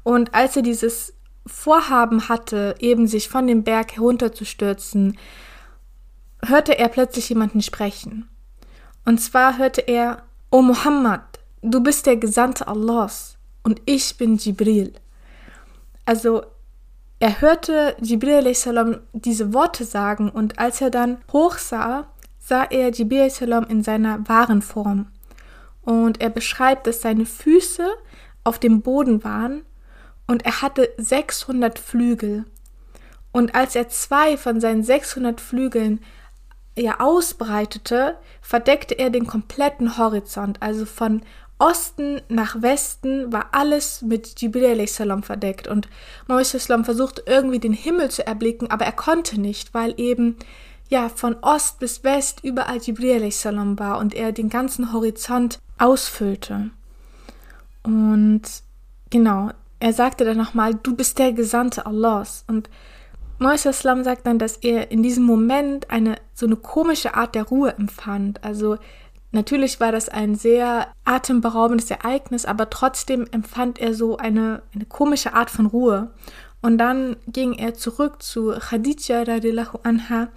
Und 0.04 0.34
als 0.34 0.56
er 0.56 0.62
dieses 0.62 1.14
Vorhaben 1.46 2.30
hatte, 2.30 2.76
eben 2.80 3.08
sich 3.08 3.30
von 3.30 3.48
dem 3.48 3.64
Berg 3.64 3.96
herunterzustürzen, 3.96 5.18
hörte 6.46 6.78
er 6.78 6.90
plötzlich 6.90 7.30
jemanden 7.30 7.62
sprechen. 7.62 8.30
Und 9.06 9.20
zwar 9.20 9.58
hörte 9.58 9.82
er, 9.82 10.24
O 10.52 10.62
Muhammad, 10.62 11.40
du 11.62 11.82
bist 11.82 12.06
der 12.06 12.18
Gesandte 12.18 12.68
Allahs 12.68 13.38
und 13.64 13.82
ich 13.86 14.18
bin 14.18 14.38
Jibril. 14.38 14.94
Also 16.06 16.44
er 17.20 17.42
hörte 17.42 17.96
Jibril 18.02 18.54
salam 18.54 18.98
diese 19.14 19.54
Worte 19.54 19.86
sagen 19.86 20.30
und 20.30 20.60
als 20.60 20.82
er 20.82 20.90
dann 20.90 21.18
hochsah, 21.32 22.08
sah 22.40 22.64
er 22.66 22.92
Jibril 22.92 23.30
salam 23.30 23.66
in 23.66 23.84
seiner 23.84 24.28
wahren 24.28 24.62
Form. 24.62 25.08
Und 25.82 26.22
er 26.22 26.30
beschreibt, 26.30 26.88
dass 26.88 27.02
seine 27.02 27.26
Füße 27.26 27.88
auf 28.44 28.60
dem 28.60 28.82
Boden 28.82 29.24
waren 29.24 29.64
und 30.28 30.46
er 30.46 30.62
hatte 30.62 30.92
600 30.98 31.80
Flügel. 31.80 32.46
Und 33.32 33.56
als 33.56 33.76
er 33.76 33.90
zwei 33.90 34.38
von 34.38 34.62
seinen 34.62 34.84
600 34.84 35.42
Flügeln 35.42 36.02
ja 36.78 37.00
ausbreitete, 37.00 38.18
verdeckte 38.42 38.96
er 38.96 39.10
den 39.10 39.28
kompletten 39.28 39.98
Horizont, 39.98 40.62
also 40.62 40.86
von 40.86 41.24
Osten 41.60 42.22
nach 42.30 42.62
Westen 42.62 43.32
war 43.32 43.50
alles 43.54 44.02
mit 44.02 44.42
Jibril 44.42 44.86
salam 44.88 45.24
verdeckt 45.24 45.68
und 45.68 45.88
Mohammed 46.28 46.48
salam 46.48 46.84
versuchte 46.84 47.24
irgendwie 47.26 47.60
den 47.60 47.74
Himmel 47.74 48.12
zu 48.12 48.26
erblicken, 48.26 48.70
aber 48.70 48.86
er 48.86 48.92
konnte 48.92 49.40
nicht, 49.40 49.74
weil 49.74 49.94
eben 49.98 50.36
ja 50.90 51.10
von 51.10 51.38
Ost 51.42 51.80
bis 51.80 52.04
West 52.04 52.44
überall 52.44 52.80
Jibril 52.80 53.32
salam 53.32 53.80
war 53.80 54.00
und 54.00 54.14
er 54.14 54.32
den 54.32 54.50
ganzen 54.50 54.92
Horizont 54.92 55.60
ausfüllte. 55.78 56.72
Und 57.84 58.42
genau, 59.10 59.52
er 59.84 59.92
sagte 59.92 60.24
dann 60.24 60.38
nochmal, 60.38 60.76
du 60.76 60.96
bist 60.96 61.20
der 61.20 61.34
Gesandte 61.34 61.86
Allahs. 61.86 62.46
Und 62.48 62.70
Mohammed 63.38 63.60
sagt 64.06 64.26
dann, 64.26 64.40
dass 64.40 64.56
er 64.56 64.92
in 64.92 65.04
diesem 65.04 65.26
Moment 65.26 65.92
eine 65.92 66.16
so 66.34 66.46
eine 66.46 66.56
komische 66.56 67.16
Art 67.16 67.36
der 67.36 67.44
Ruhe 67.44 67.74
empfand. 67.78 68.42
Also 68.46 68.78
natürlich 69.34 69.82
war 69.82 69.92
das 69.92 70.08
ein 70.08 70.36
sehr 70.36 70.88
atemberaubendes 71.04 71.92
Ereignis, 71.92 72.46
aber 72.46 72.70
trotzdem 72.70 73.28
empfand 73.32 73.78
er 73.78 73.94
so 73.94 74.16
eine, 74.16 74.62
eine 74.74 74.86
komische 74.86 75.34
Art 75.34 75.50
von 75.50 75.66
Ruhe. 75.66 76.14
Und 76.62 76.78
dann 76.78 77.18
ging 77.28 77.52
er 77.52 77.74
zurück 77.74 78.24
zu 78.24 78.54
Khadija 78.58 79.24
radiallahu 79.24 79.80
anha 79.84 80.30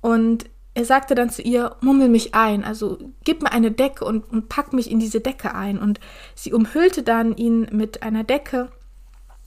und 0.00 0.44
er 0.76 0.84
sagte 0.84 1.14
dann 1.14 1.30
zu 1.30 1.40
ihr, 1.40 1.74
mummel 1.80 2.10
mich 2.10 2.34
ein, 2.34 2.62
also 2.62 2.98
gib 3.24 3.40
mir 3.40 3.50
eine 3.50 3.70
Decke 3.70 4.04
und, 4.04 4.30
und 4.30 4.50
pack 4.50 4.74
mich 4.74 4.90
in 4.90 4.98
diese 4.98 5.20
Decke 5.20 5.54
ein. 5.54 5.78
Und 5.78 6.00
sie 6.34 6.52
umhüllte 6.52 7.02
dann 7.02 7.34
ihn 7.34 7.66
mit 7.72 8.02
einer 8.02 8.24
Decke, 8.24 8.70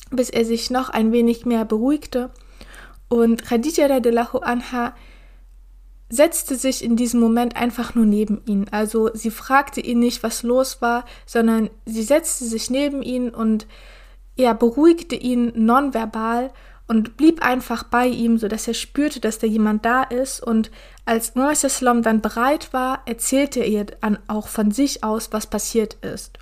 bis 0.09 0.31
er 0.31 0.43
sich 0.43 0.71
noch 0.71 0.89
ein 0.89 1.11
wenig 1.11 1.45
mehr 1.45 1.65
beruhigte. 1.65 2.31
Und 3.09 3.45
Khadija 3.45 3.85
radiallahu 3.85 4.39
anha 4.39 4.95
setzte 6.09 6.55
sich 6.55 6.83
in 6.83 6.95
diesem 6.95 7.19
Moment 7.19 7.55
einfach 7.55 7.93
nur 7.93 8.07
neben 8.07 8.41
ihn. 8.47 8.65
Also 8.71 9.11
sie 9.13 9.29
fragte 9.29 9.81
ihn 9.81 9.99
nicht, 9.99 10.23
was 10.23 10.41
los 10.41 10.81
war, 10.81 11.05
sondern 11.27 11.69
sie 11.85 12.01
setzte 12.01 12.45
sich 12.45 12.71
neben 12.71 13.03
ihn 13.03 13.29
und 13.29 13.67
er 14.35 14.55
beruhigte 14.55 15.15
ihn 15.15 15.51
nonverbal 15.53 16.49
und 16.89 17.17
blieb 17.17 17.45
einfach 17.45 17.83
bei 17.83 18.07
ihm, 18.07 18.39
sodass 18.39 18.67
er 18.67 18.73
spürte, 18.73 19.19
dass 19.19 19.37
da 19.37 19.45
jemand 19.45 19.85
da 19.85 20.01
ist. 20.01 20.41
Und 20.41 20.71
als 21.05 21.35
Moises 21.35 21.79
dann 21.81 22.21
bereit 22.21 22.73
war, 22.73 23.03
erzählte 23.05 23.59
er 23.59 23.67
ihr 23.67 23.85
dann 23.85 24.17
auch 24.27 24.47
von 24.47 24.71
sich 24.71 25.03
aus, 25.03 25.31
was 25.31 25.45
passiert 25.45 25.93
ist. 26.01 26.39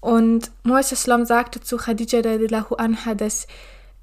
Und 0.00 0.50
Moises 0.64 1.04
sagte 1.04 1.60
zu 1.60 1.76
Khadija 1.76 2.22
radiallahu 2.28 2.74
anha, 2.74 3.14
dass 3.14 3.46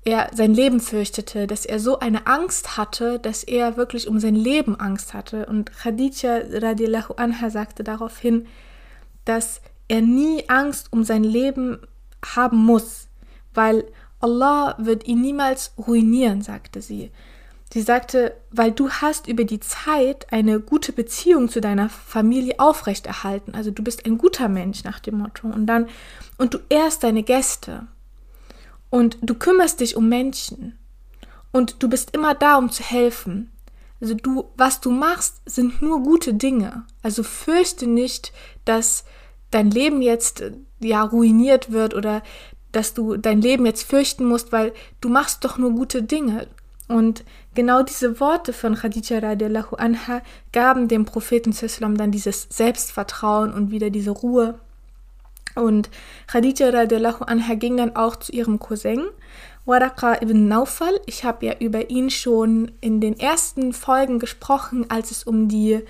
er 0.06 0.32
sein 0.34 0.54
Leben 0.54 0.80
fürchtete, 0.80 1.46
dass 1.46 1.66
er 1.66 1.82
so 1.82 2.00
eine 2.00 2.26
Angst 2.26 2.78
hatte, 2.78 3.20
dass 3.20 3.44
er 3.44 3.76
wirklich 3.76 4.08
um 4.08 4.18
sein 4.22 4.36
Leben 4.36 4.80
Angst 4.80 5.14
hatte. 5.14 5.46
Und 5.46 5.74
Khadija 5.74 6.40
radiallahu 6.54 7.16
anha 7.18 7.50
sagte 7.50 7.84
daraufhin, 7.84 8.48
dass 9.26 9.60
er 9.90 10.00
nie 10.00 10.48
Angst 10.48 10.94
um 10.94 11.04
sein 11.04 11.26
Leben 11.26 11.80
haben 12.24 12.58
muss, 12.58 13.10
weil 13.54 13.84
Allah 14.20 14.76
wird 14.78 15.08
ihn 15.08 15.22
niemals 15.22 15.74
ruinieren, 15.78 16.42
sagte 16.42 16.82
sie. 16.82 17.12
Sie 17.72 17.82
sagte, 17.82 18.36
weil 18.52 18.72
du 18.72 18.90
hast 18.90 19.28
über 19.28 19.44
die 19.44 19.60
Zeit 19.60 20.32
eine 20.34 20.60
gute 20.60 20.92
Beziehung 20.92 21.50
zu 21.50 21.62
deiner 21.62 21.90
Familie 21.90 22.60
aufrechterhalten. 22.60 23.54
Also 23.54 23.70
du 23.70 23.84
bist 23.84 24.06
ein 24.06 24.18
guter 24.18 24.50
Mensch 24.50 24.84
nach 24.84 25.00
dem 25.00 25.20
Motto. 25.20 25.48
Und 25.48 25.68
dann, 25.68 25.88
und 26.38 26.56
du 26.56 26.60
ehrst 26.70 27.04
deine 27.04 27.22
Gäste. 27.22 27.88
Und 28.90 29.18
du 29.22 29.36
kümmerst 29.36 29.82
dich 29.82 29.96
um 29.96 30.10
Menschen. 30.10 30.80
Und 31.52 31.84
du 31.84 31.90
bist 31.90 32.16
immer 32.16 32.34
da, 32.34 32.58
um 32.58 32.72
zu 32.72 32.84
helfen. 32.84 33.52
Also 34.02 34.16
du, 34.16 34.50
was 34.58 34.82
du 34.82 34.90
machst, 34.90 35.42
sind 35.46 35.82
nur 35.82 36.02
gute 36.02 36.34
Dinge. 36.34 36.86
Also 37.04 37.22
fürchte 37.22 37.86
nicht, 37.86 38.34
dass 38.66 39.04
dein 39.52 39.70
Leben 39.70 40.02
jetzt 40.02 40.44
ja 40.80 41.04
ruiniert 41.04 41.72
wird 41.72 41.94
oder 41.94 42.24
dass 42.72 42.94
du 42.94 43.18
dein 43.18 43.42
Leben 43.42 43.66
jetzt 43.66 43.84
fürchten 43.84 44.26
musst, 44.26 44.52
weil 44.52 44.74
du 45.02 45.10
machst 45.10 45.44
doch 45.44 45.58
nur 45.58 45.72
gute 45.72 46.04
Dinge. 46.04 46.48
Und 46.88 47.24
genau 47.54 47.84
diese 47.84 48.20
Worte 48.20 48.52
von 48.52 48.76
Khadija 48.76 49.20
radiallahu 49.20 49.76
anha 49.76 50.22
gaben 50.52 50.88
dem 50.88 51.06
Propheten 51.06 51.52
Islam 51.52 51.98
dann 51.98 52.12
dieses 52.12 52.48
Selbstvertrauen 52.50 53.54
und 53.54 53.70
wieder 53.70 53.92
diese 53.92 54.12
Ruhe. 54.12 54.60
Und 55.56 55.90
Khadija 56.28 56.70
radiallahu 56.70 57.26
anha 57.26 57.54
ging 57.54 57.78
dann 57.78 57.96
auch 57.96 58.16
zu 58.16 58.32
ihrem 58.32 58.60
Cousin 58.60 59.06
Waraqa 59.66 60.22
ibn 60.22 60.48
Naufal. 60.48 61.00
Ich 61.06 61.24
habe 61.24 61.46
ja 61.46 61.54
über 61.60 61.92
ihn 61.92 62.10
schon 62.10 62.72
in 62.82 63.02
den 63.02 63.20
ersten 63.20 63.72
Folgen 63.72 64.18
gesprochen, 64.18 64.90
als 64.90 65.12
es 65.12 65.24
um 65.24 65.48
die 65.48 65.82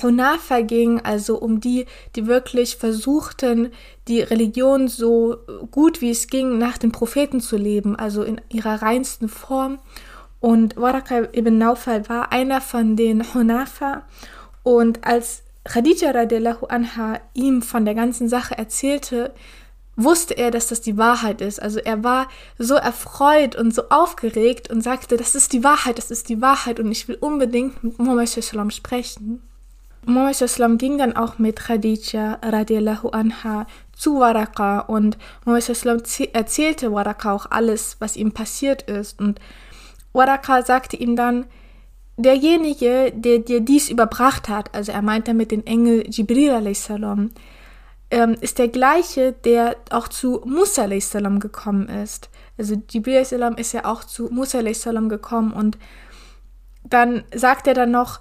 Hunafa 0.00 0.60
ging, 0.62 1.00
also 1.00 1.38
um 1.38 1.60
die, 1.60 1.86
die 2.16 2.26
wirklich 2.26 2.76
versuchten, 2.76 3.72
die 4.08 4.20
Religion 4.20 4.88
so 4.88 5.36
gut 5.70 6.00
wie 6.00 6.10
es 6.10 6.28
ging 6.28 6.58
nach 6.58 6.78
den 6.78 6.92
Propheten 6.92 7.40
zu 7.40 7.56
leben, 7.56 7.96
also 7.96 8.22
in 8.22 8.40
ihrer 8.48 8.82
reinsten 8.82 9.28
Form. 9.28 9.78
Und 10.40 10.76
Waraka 10.76 11.28
ibn 11.32 11.58
Naufal 11.58 12.08
war 12.08 12.32
einer 12.32 12.60
von 12.60 12.96
den 12.96 13.34
Hunafa. 13.34 14.02
Und 14.62 15.04
als 15.06 15.42
Khadija 15.64 16.10
radiallahu 16.10 16.66
anha 16.66 17.20
ihm 17.34 17.62
von 17.62 17.84
der 17.84 17.94
ganzen 17.94 18.28
Sache 18.28 18.58
erzählte, 18.58 19.32
wusste 19.96 20.34
er, 20.36 20.50
dass 20.50 20.68
das 20.68 20.80
die 20.80 20.96
Wahrheit 20.96 21.40
ist. 21.40 21.60
Also 21.62 21.78
er 21.78 22.02
war 22.02 22.28
so 22.58 22.74
erfreut 22.74 23.54
und 23.56 23.74
so 23.74 23.88
aufgeregt 23.90 24.70
und 24.70 24.82
sagte, 24.82 25.16
das 25.16 25.34
ist 25.34 25.52
die 25.52 25.62
Wahrheit, 25.62 25.98
das 25.98 26.10
ist 26.10 26.28
die 26.28 26.40
Wahrheit 26.40 26.80
und 26.80 26.90
ich 26.90 27.08
will 27.08 27.18
unbedingt 27.20 27.84
mit 27.84 27.98
Muhammad 27.98 28.28
sprechen. 28.72 29.42
Muhammad 30.04 30.78
ging 30.78 30.98
dann 30.98 31.16
auch 31.16 31.38
mit 31.38 31.60
Khadija 31.60 32.38
radiallahu 32.42 33.08
anha 33.10 33.66
zu 33.92 34.18
Waraka 34.18 34.80
und 34.80 35.16
Muhammad 35.44 35.68
erzählte 36.32 36.92
Waraka 36.92 37.32
auch 37.32 37.46
alles, 37.50 37.96
was 38.00 38.16
ihm 38.16 38.32
passiert 38.32 38.82
ist. 38.82 39.20
Und 39.20 39.40
Waraka 40.12 40.62
sagte 40.62 40.96
ihm 40.96 41.14
dann, 41.14 41.46
derjenige, 42.16 43.12
der 43.14 43.38
dir 43.38 43.60
dies 43.60 43.88
überbracht 43.88 44.48
hat, 44.48 44.74
also 44.74 44.92
er 44.92 45.02
meint 45.02 45.28
damit 45.28 45.50
den 45.50 45.66
Engel 45.66 46.04
Jibril 46.08 46.50
a.s., 46.50 46.90
ähm, 48.10 48.36
ist 48.40 48.58
der 48.58 48.68
gleiche, 48.68 49.32
der 49.32 49.76
auch 49.90 50.08
zu 50.08 50.42
Musa 50.44 50.84
a.s. 50.84 51.16
gekommen 51.38 51.88
ist. 51.88 52.28
also 52.58 52.74
Jibril 52.90 53.24
salam 53.24 53.54
ist 53.54 53.72
ja 53.72 53.86
auch 53.86 54.04
zu 54.04 54.28
Musa 54.30 54.60
salam 54.74 55.08
gekommen 55.08 55.52
und 55.52 55.78
dann 56.84 57.24
sagt 57.34 57.66
er 57.66 57.74
dann 57.74 57.90
noch, 57.92 58.20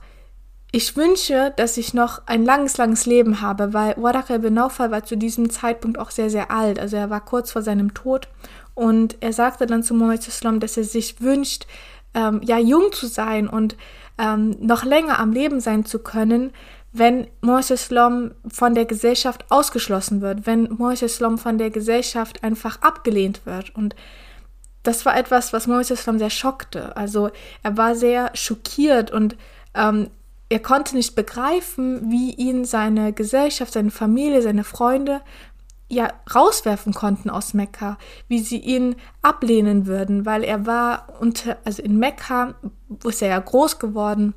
ich 0.72 0.96
wünsche, 0.96 1.52
dass 1.58 1.76
ich 1.78 1.94
noch 1.94 2.22
ein 2.28 2.46
langes, 2.46 2.78
langes 2.78 3.06
Leben 3.06 3.42
habe, 3.42 3.74
weil 3.74 3.96
Waraka 3.98 4.36
ibn 4.36 4.56
war 4.56 5.04
zu 5.04 5.18
diesem 5.18 5.50
Zeitpunkt 5.50 6.00
auch 6.00 6.12
sehr, 6.12 6.30
sehr 6.30 6.50
alt. 6.50 6.80
Also 6.80 6.96
er 6.96 7.10
war 7.10 7.24
kurz 7.26 7.52
vor 7.52 7.62
seinem 7.62 7.94
Tod 7.94 8.30
und 8.74 9.18
er 9.20 9.34
sagte 9.34 9.66
dann 9.66 9.84
zu 9.84 9.94
Muhammad 9.94 10.26
Islam, 10.26 10.62
dass 10.62 10.78
er 10.78 10.86
sich 10.86 11.20
wünscht, 11.20 11.68
ähm, 12.14 12.42
ja, 12.44 12.58
jung 12.58 12.92
zu 12.94 13.08
sein 13.08 13.50
und 13.50 13.76
ähm, 14.18 14.56
noch 14.60 14.86
länger 14.86 15.20
am 15.20 15.34
Leben 15.34 15.60
sein 15.60 15.86
zu 15.86 16.00
können, 16.00 16.52
wenn 16.94 17.28
Mohammed 17.42 17.72
Islam 17.72 18.32
von 18.48 18.74
der 18.74 18.86
Gesellschaft 18.86 19.46
ausgeschlossen 19.50 20.22
wird, 20.22 20.46
wenn 20.46 20.70
Mohammed 20.72 21.02
Islam 21.02 21.38
von 21.38 21.58
der 21.58 21.70
Gesellschaft 21.70 22.44
einfach 22.44 22.82
abgelehnt 22.82 23.46
wird. 23.46 23.76
Und 23.76 23.96
das 24.84 25.06
war 25.06 25.18
etwas, 25.18 25.52
was 25.52 25.68
Mohammed 25.68 25.92
Islam 25.92 26.18
sehr 26.18 26.30
schockte. 26.30 26.96
Also 26.96 27.30
er 27.62 27.78
war 27.78 27.96
sehr 27.96 28.32
schockiert 28.36 29.12
und 29.12 29.36
ähm, 29.74 30.10
er 30.52 30.60
konnte 30.60 30.98
nicht 30.98 31.16
begreifen, 31.16 32.12
wie 32.12 32.34
ihn 32.34 32.66
seine 32.66 33.14
Gesellschaft, 33.14 33.72
seine 33.72 33.90
Familie, 33.90 34.42
seine 34.42 34.66
Freunde 34.66 35.22
ja 35.88 36.12
rauswerfen 36.36 36.94
konnten 36.94 37.30
aus 37.30 37.54
Mekka, 37.54 37.98
wie 38.28 38.40
sie 38.40 38.58
ihn 38.58 38.98
ablehnen 39.22 39.88
würden, 39.88 40.26
weil 40.26 40.44
er 40.44 40.66
war 40.66 41.08
unter, 41.22 41.58
also 41.64 41.82
in 41.82 41.98
Mekka, 41.98 42.56
wo 42.90 43.08
ist 43.08 43.22
er 43.22 43.30
ja 43.30 43.40
groß 43.40 43.80
geworden 43.80 44.34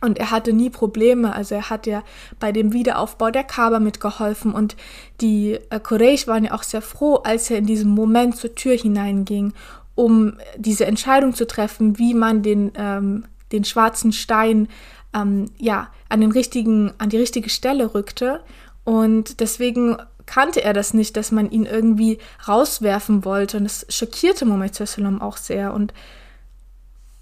und 0.00 0.18
er 0.18 0.30
hatte 0.30 0.52
nie 0.52 0.70
Probleme. 0.70 1.34
Also 1.34 1.56
er 1.56 1.68
hat 1.68 1.88
ja 1.88 2.04
bei 2.38 2.52
dem 2.52 2.72
Wiederaufbau 2.72 3.30
der 3.32 3.44
Kaaba 3.44 3.80
mitgeholfen 3.80 4.52
und 4.52 4.76
die 5.20 5.58
äh, 5.70 5.80
Quraysh 5.80 6.28
waren 6.28 6.44
ja 6.44 6.52
auch 6.52 6.62
sehr 6.62 6.82
froh, 6.82 7.16
als 7.16 7.50
er 7.50 7.58
in 7.58 7.66
diesem 7.66 7.90
Moment 7.90 8.36
zur 8.36 8.54
Tür 8.54 8.76
hineinging, 8.76 9.52
um 9.96 10.34
diese 10.56 10.86
Entscheidung 10.86 11.34
zu 11.34 11.44
treffen, 11.44 11.98
wie 11.98 12.14
man 12.14 12.42
den, 12.42 12.70
ähm, 12.76 13.24
den 13.50 13.64
schwarzen 13.64 14.12
Stein 14.12 14.68
ähm, 15.14 15.50
ja, 15.58 15.88
an, 16.08 16.20
den 16.20 16.32
richtigen, 16.32 16.92
an 16.98 17.08
die 17.08 17.18
richtige 17.18 17.48
Stelle 17.48 17.94
rückte. 17.94 18.40
Und 18.84 19.40
deswegen 19.40 19.96
kannte 20.26 20.62
er 20.62 20.72
das 20.72 20.94
nicht, 20.94 21.16
dass 21.16 21.32
man 21.32 21.50
ihn 21.50 21.66
irgendwie 21.66 22.18
rauswerfen 22.46 23.24
wollte. 23.24 23.58
Und 23.58 23.64
das 23.64 23.86
schockierte 23.88 24.44
Muhammad 24.44 24.80
auch 25.20 25.36
sehr 25.36 25.72
und 25.72 25.94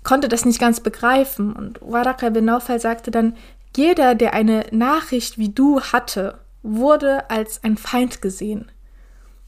konnte 0.05 0.29
das 0.29 0.45
nicht 0.45 0.59
ganz 0.59 0.81
begreifen. 0.81 1.53
Und 1.53 1.81
Waraka 1.83 2.31
bin 2.31 2.47
Naufal 2.47 2.81
sagte 2.81 3.11
dann, 3.11 3.37
jeder, 3.77 4.15
der 4.15 4.35
eine 4.35 4.67
Nachricht 4.71 5.39
wie 5.39 5.49
du 5.49 5.81
hatte, 5.81 6.39
wurde 6.63 7.31
als 7.31 7.63
ein 7.65 7.77
Feind 7.77 8.23
gesehen. 8.23 8.71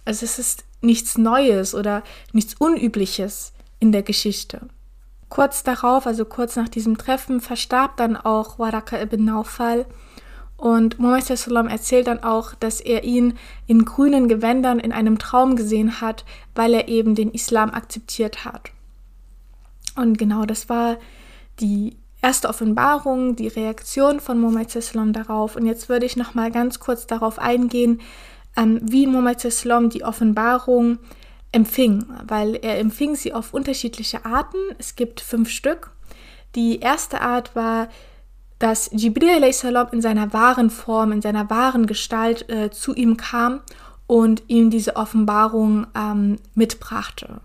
Also 0.04 0.24
es 0.24 0.38
ist 0.38 0.64
nichts 0.80 1.16
Neues 1.18 1.74
oder 1.74 2.02
nichts 2.32 2.54
Unübliches 2.54 3.52
in 3.80 3.92
der 3.92 4.02
Geschichte. 4.02 4.68
Kurz 5.34 5.64
darauf, 5.64 6.06
also 6.06 6.24
kurz 6.24 6.54
nach 6.54 6.68
diesem 6.68 6.96
Treffen, 6.96 7.40
verstarb 7.40 7.96
dann 7.96 8.16
auch 8.16 8.60
Waraka 8.60 9.02
ibn 9.02 9.24
Naufal 9.24 9.84
und 10.56 11.00
Muhammad 11.00 11.28
erzählt 11.28 12.06
dann 12.06 12.22
auch, 12.22 12.54
dass 12.54 12.80
er 12.80 13.02
ihn 13.02 13.36
in 13.66 13.84
grünen 13.84 14.28
Gewändern 14.28 14.78
in 14.78 14.92
einem 14.92 15.18
Traum 15.18 15.56
gesehen 15.56 16.00
hat, 16.00 16.24
weil 16.54 16.72
er 16.72 16.86
eben 16.86 17.16
den 17.16 17.32
Islam 17.32 17.70
akzeptiert 17.70 18.44
hat. 18.44 18.70
Und 19.96 20.18
genau 20.18 20.44
das 20.44 20.68
war 20.68 20.98
die 21.58 21.96
erste 22.22 22.48
Offenbarung, 22.48 23.34
die 23.34 23.48
Reaktion 23.48 24.20
von 24.20 24.38
Muhammad 24.38 24.68
darauf. 25.16 25.56
Und 25.56 25.66
jetzt 25.66 25.88
würde 25.88 26.06
ich 26.06 26.16
noch 26.16 26.34
mal 26.34 26.52
ganz 26.52 26.78
kurz 26.78 27.08
darauf 27.08 27.40
eingehen, 27.40 28.00
ähm, 28.56 28.78
wie 28.84 29.08
Muhammad 29.08 29.42
die 29.92 30.04
Offenbarung 30.04 31.00
empfing, 31.54 32.04
weil 32.26 32.56
er 32.56 32.78
empfing 32.78 33.16
sie 33.16 33.32
auf 33.32 33.54
unterschiedliche 33.54 34.24
Arten. 34.24 34.58
Es 34.78 34.96
gibt 34.96 35.20
fünf 35.20 35.48
Stück. 35.50 35.90
Die 36.54 36.80
erste 36.80 37.20
Art 37.20 37.54
war, 37.56 37.88
dass 38.58 38.90
Jibril 38.92 39.42
in 39.92 40.00
seiner 40.00 40.32
wahren 40.32 40.70
Form, 40.70 41.12
in 41.12 41.22
seiner 41.22 41.50
wahren 41.50 41.86
Gestalt 41.86 42.48
äh, 42.48 42.70
zu 42.70 42.94
ihm 42.94 43.16
kam 43.16 43.60
und 44.06 44.42
ihm 44.48 44.70
diese 44.70 44.96
Offenbarung 44.96 45.86
ähm, 45.96 46.36
mitbrachte. 46.54 47.40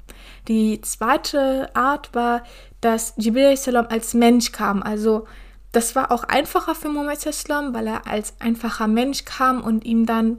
Die 0.48 0.82
zweite 0.82 1.74
Art 1.76 2.14
war, 2.14 2.44
dass 2.82 3.14
Jibril 3.18 3.58
als 3.90 4.14
Mensch 4.14 4.52
kam. 4.52 4.84
Also 4.84 5.28
das 5.72 5.96
war 5.96 6.12
auch 6.12 6.24
einfacher 6.24 6.76
für 6.76 6.90
Muhammad 6.90 7.20
weil 7.74 7.88
er 7.88 8.08
als 8.08 8.34
einfacher 8.40 8.88
Mensch 8.88 9.26
kam 9.26 9.62
und 9.62 9.86
ihm 9.86 10.06
dann 10.06 10.38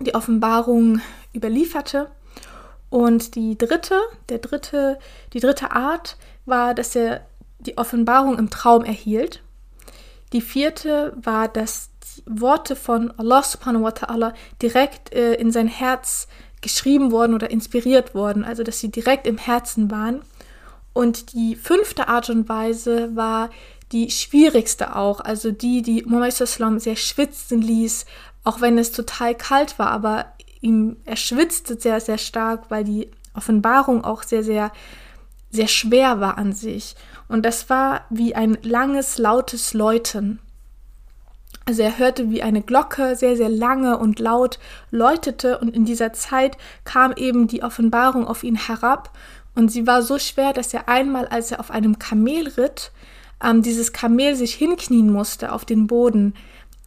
die 0.00 0.14
Offenbarung 0.14 1.00
überlieferte. 1.34 2.10
Und 2.90 3.34
die 3.34 3.58
dritte, 3.58 4.00
der 4.28 4.38
dritte, 4.38 4.98
die 5.32 5.40
dritte 5.40 5.72
Art 5.72 6.16
war, 6.46 6.74
dass 6.74 6.96
er 6.96 7.26
die 7.58 7.76
Offenbarung 7.76 8.38
im 8.38 8.50
Traum 8.50 8.84
erhielt. 8.84 9.42
Die 10.32 10.40
vierte 10.40 11.12
war, 11.16 11.48
dass 11.48 11.90
die 12.16 12.22
Worte 12.26 12.76
von 12.76 13.10
Allah 13.18 13.42
subhanahu 13.42 13.82
wa 13.82 13.90
ta'ala 13.90 14.34
direkt 14.62 15.12
äh, 15.12 15.34
in 15.34 15.50
sein 15.50 15.68
Herz 15.68 16.28
geschrieben 16.60 17.12
worden 17.12 17.34
oder 17.34 17.50
inspiriert 17.50 18.14
worden, 18.14 18.44
also 18.44 18.62
dass 18.62 18.80
sie 18.80 18.90
direkt 18.90 19.26
im 19.26 19.38
Herzen 19.38 19.90
waren. 19.90 20.22
Und 20.92 21.32
die 21.32 21.54
fünfte 21.54 22.08
Art 22.08 22.30
und 22.30 22.48
Weise 22.48 23.14
war 23.14 23.50
die 23.92 24.10
schwierigste 24.10 24.96
auch, 24.96 25.20
also 25.20 25.50
die, 25.50 25.82
die 25.82 26.02
Muhammad 26.02 26.32
sehr 26.32 26.96
schwitzen 26.96 27.62
ließ, 27.62 28.04
auch 28.44 28.60
wenn 28.60 28.78
es 28.78 28.92
total 28.92 29.34
kalt 29.34 29.78
war, 29.78 29.90
aber 29.90 30.26
ihm, 30.60 30.96
er 31.04 31.16
schwitzte 31.16 31.78
sehr, 31.78 32.00
sehr 32.00 32.18
stark, 32.18 32.70
weil 32.70 32.84
die 32.84 33.10
Offenbarung 33.34 34.04
auch 34.04 34.22
sehr, 34.22 34.42
sehr, 34.42 34.72
sehr 35.50 35.68
schwer 35.68 36.20
war 36.20 36.38
an 36.38 36.52
sich. 36.52 36.96
Und 37.28 37.44
das 37.44 37.70
war 37.70 38.02
wie 38.10 38.34
ein 38.34 38.58
langes, 38.62 39.18
lautes 39.18 39.74
Läuten. 39.74 40.40
Also 41.64 41.82
er 41.82 41.98
hörte, 41.98 42.30
wie 42.30 42.42
eine 42.42 42.62
Glocke 42.62 43.14
sehr, 43.14 43.36
sehr 43.36 43.50
lange 43.50 43.98
und 43.98 44.18
laut 44.18 44.58
läutete 44.90 45.58
und 45.58 45.68
in 45.68 45.84
dieser 45.84 46.14
Zeit 46.14 46.56
kam 46.84 47.12
eben 47.14 47.46
die 47.46 47.62
Offenbarung 47.62 48.26
auf 48.26 48.42
ihn 48.42 48.56
herab 48.56 49.12
und 49.54 49.70
sie 49.70 49.86
war 49.86 50.02
so 50.02 50.18
schwer, 50.18 50.54
dass 50.54 50.72
er 50.72 50.88
einmal, 50.88 51.26
als 51.28 51.50
er 51.50 51.60
auf 51.60 51.70
einem 51.70 51.98
Kamel 51.98 52.48
ritt, 52.48 52.90
ähm, 53.44 53.60
dieses 53.60 53.92
Kamel 53.92 54.34
sich 54.34 54.54
hinknien 54.54 55.12
musste 55.12 55.52
auf 55.52 55.64
den 55.64 55.86
Boden, 55.86 56.34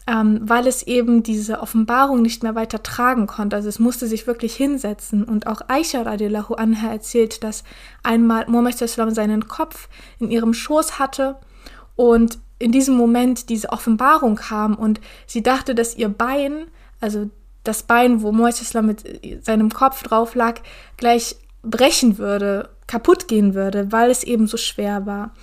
ähm, 0.07 0.39
weil 0.41 0.67
es 0.67 0.83
eben 0.83 1.23
diese 1.23 1.59
Offenbarung 1.59 2.21
nicht 2.21 2.43
mehr 2.43 2.55
weiter 2.55 2.81
tragen 2.81 3.27
konnte. 3.27 3.55
Also 3.55 3.69
es 3.69 3.79
musste 3.79 4.07
sich 4.07 4.27
wirklich 4.27 4.55
hinsetzen. 4.55 5.23
Und 5.23 5.47
auch 5.47 5.61
Aisha 5.67 6.01
radiallahu 6.01 6.55
anha 6.55 6.91
erzählt, 6.91 7.43
dass 7.43 7.63
einmal 8.03 8.45
Muhammad 8.47 8.77
seinen 8.77 9.47
Kopf 9.47 9.89
in 10.19 10.31
ihrem 10.31 10.53
Schoß 10.53 10.99
hatte 10.99 11.37
und 11.95 12.39
in 12.57 12.71
diesem 12.71 12.95
Moment 12.95 13.49
diese 13.49 13.69
Offenbarung 13.69 14.35
kam 14.35 14.75
und 14.75 15.01
sie 15.25 15.41
dachte, 15.41 15.73
dass 15.73 15.95
ihr 15.95 16.09
Bein, 16.09 16.67
also 16.99 17.29
das 17.63 17.83
Bein, 17.83 18.21
wo 18.21 18.31
Moises 18.31 18.73
mit 18.73 19.03
seinem 19.45 19.69
Kopf 19.69 20.03
drauf 20.03 20.35
lag, 20.35 20.61
gleich 20.97 21.35
brechen 21.63 22.17
würde, 22.17 22.69
kaputt 22.87 23.27
gehen 23.27 23.53
würde, 23.53 23.91
weil 23.91 24.09
es 24.09 24.23
eben 24.23 24.47
so 24.47 24.57
schwer 24.57 25.05
war. 25.05 25.33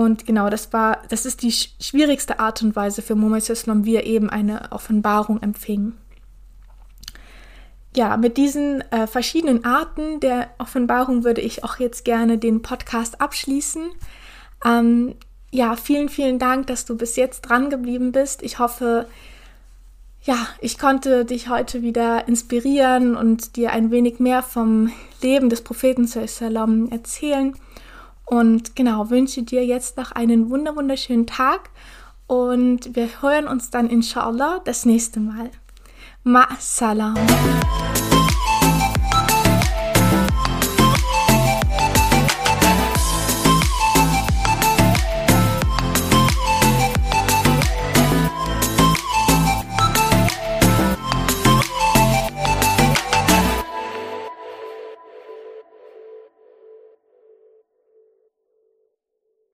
Und 0.00 0.24
genau, 0.24 0.48
das 0.48 0.72
war, 0.72 1.02
das 1.10 1.26
ist 1.26 1.42
die 1.42 1.52
schwierigste 1.52 2.40
Art 2.40 2.62
und 2.62 2.74
Weise 2.74 3.02
für 3.02 3.14
Mohammed 3.14 3.84
wie 3.84 3.96
er 3.96 4.06
eben 4.06 4.30
eine 4.30 4.72
Offenbarung 4.72 5.42
empfing. 5.42 5.92
Ja, 7.94 8.16
mit 8.16 8.38
diesen 8.38 8.80
äh, 8.92 9.06
verschiedenen 9.06 9.66
Arten 9.66 10.18
der 10.20 10.48
Offenbarung 10.56 11.22
würde 11.22 11.42
ich 11.42 11.64
auch 11.64 11.78
jetzt 11.78 12.06
gerne 12.06 12.38
den 12.38 12.62
Podcast 12.62 13.20
abschließen. 13.20 13.90
Ähm, 14.64 15.16
ja, 15.50 15.76
vielen, 15.76 16.08
vielen 16.08 16.38
Dank, 16.38 16.68
dass 16.68 16.86
du 16.86 16.96
bis 16.96 17.16
jetzt 17.16 17.42
dran 17.42 17.68
geblieben 17.68 18.10
bist. 18.10 18.42
Ich 18.42 18.58
hoffe, 18.58 19.06
ja, 20.22 20.48
ich 20.62 20.78
konnte 20.78 21.26
dich 21.26 21.50
heute 21.50 21.82
wieder 21.82 22.26
inspirieren 22.26 23.16
und 23.16 23.54
dir 23.56 23.72
ein 23.72 23.90
wenig 23.90 24.18
mehr 24.18 24.42
vom 24.42 24.90
Leben 25.20 25.50
des 25.50 25.60
Propheten 25.60 26.06
Sallam 26.06 26.90
erzählen. 26.90 27.54
Und 28.30 28.76
genau, 28.76 29.10
wünsche 29.10 29.42
dir 29.42 29.66
jetzt 29.66 29.96
noch 29.96 30.12
einen 30.12 30.50
wunderschönen 30.50 31.26
Tag 31.26 31.70
und 32.28 32.94
wir 32.94 33.08
hören 33.20 33.48
uns 33.48 33.70
dann 33.70 33.90
inshallah 33.90 34.60
das 34.64 34.86
nächste 34.86 35.18
Mal. 35.18 35.50
Ma 36.22 36.46
salam. 36.60 37.16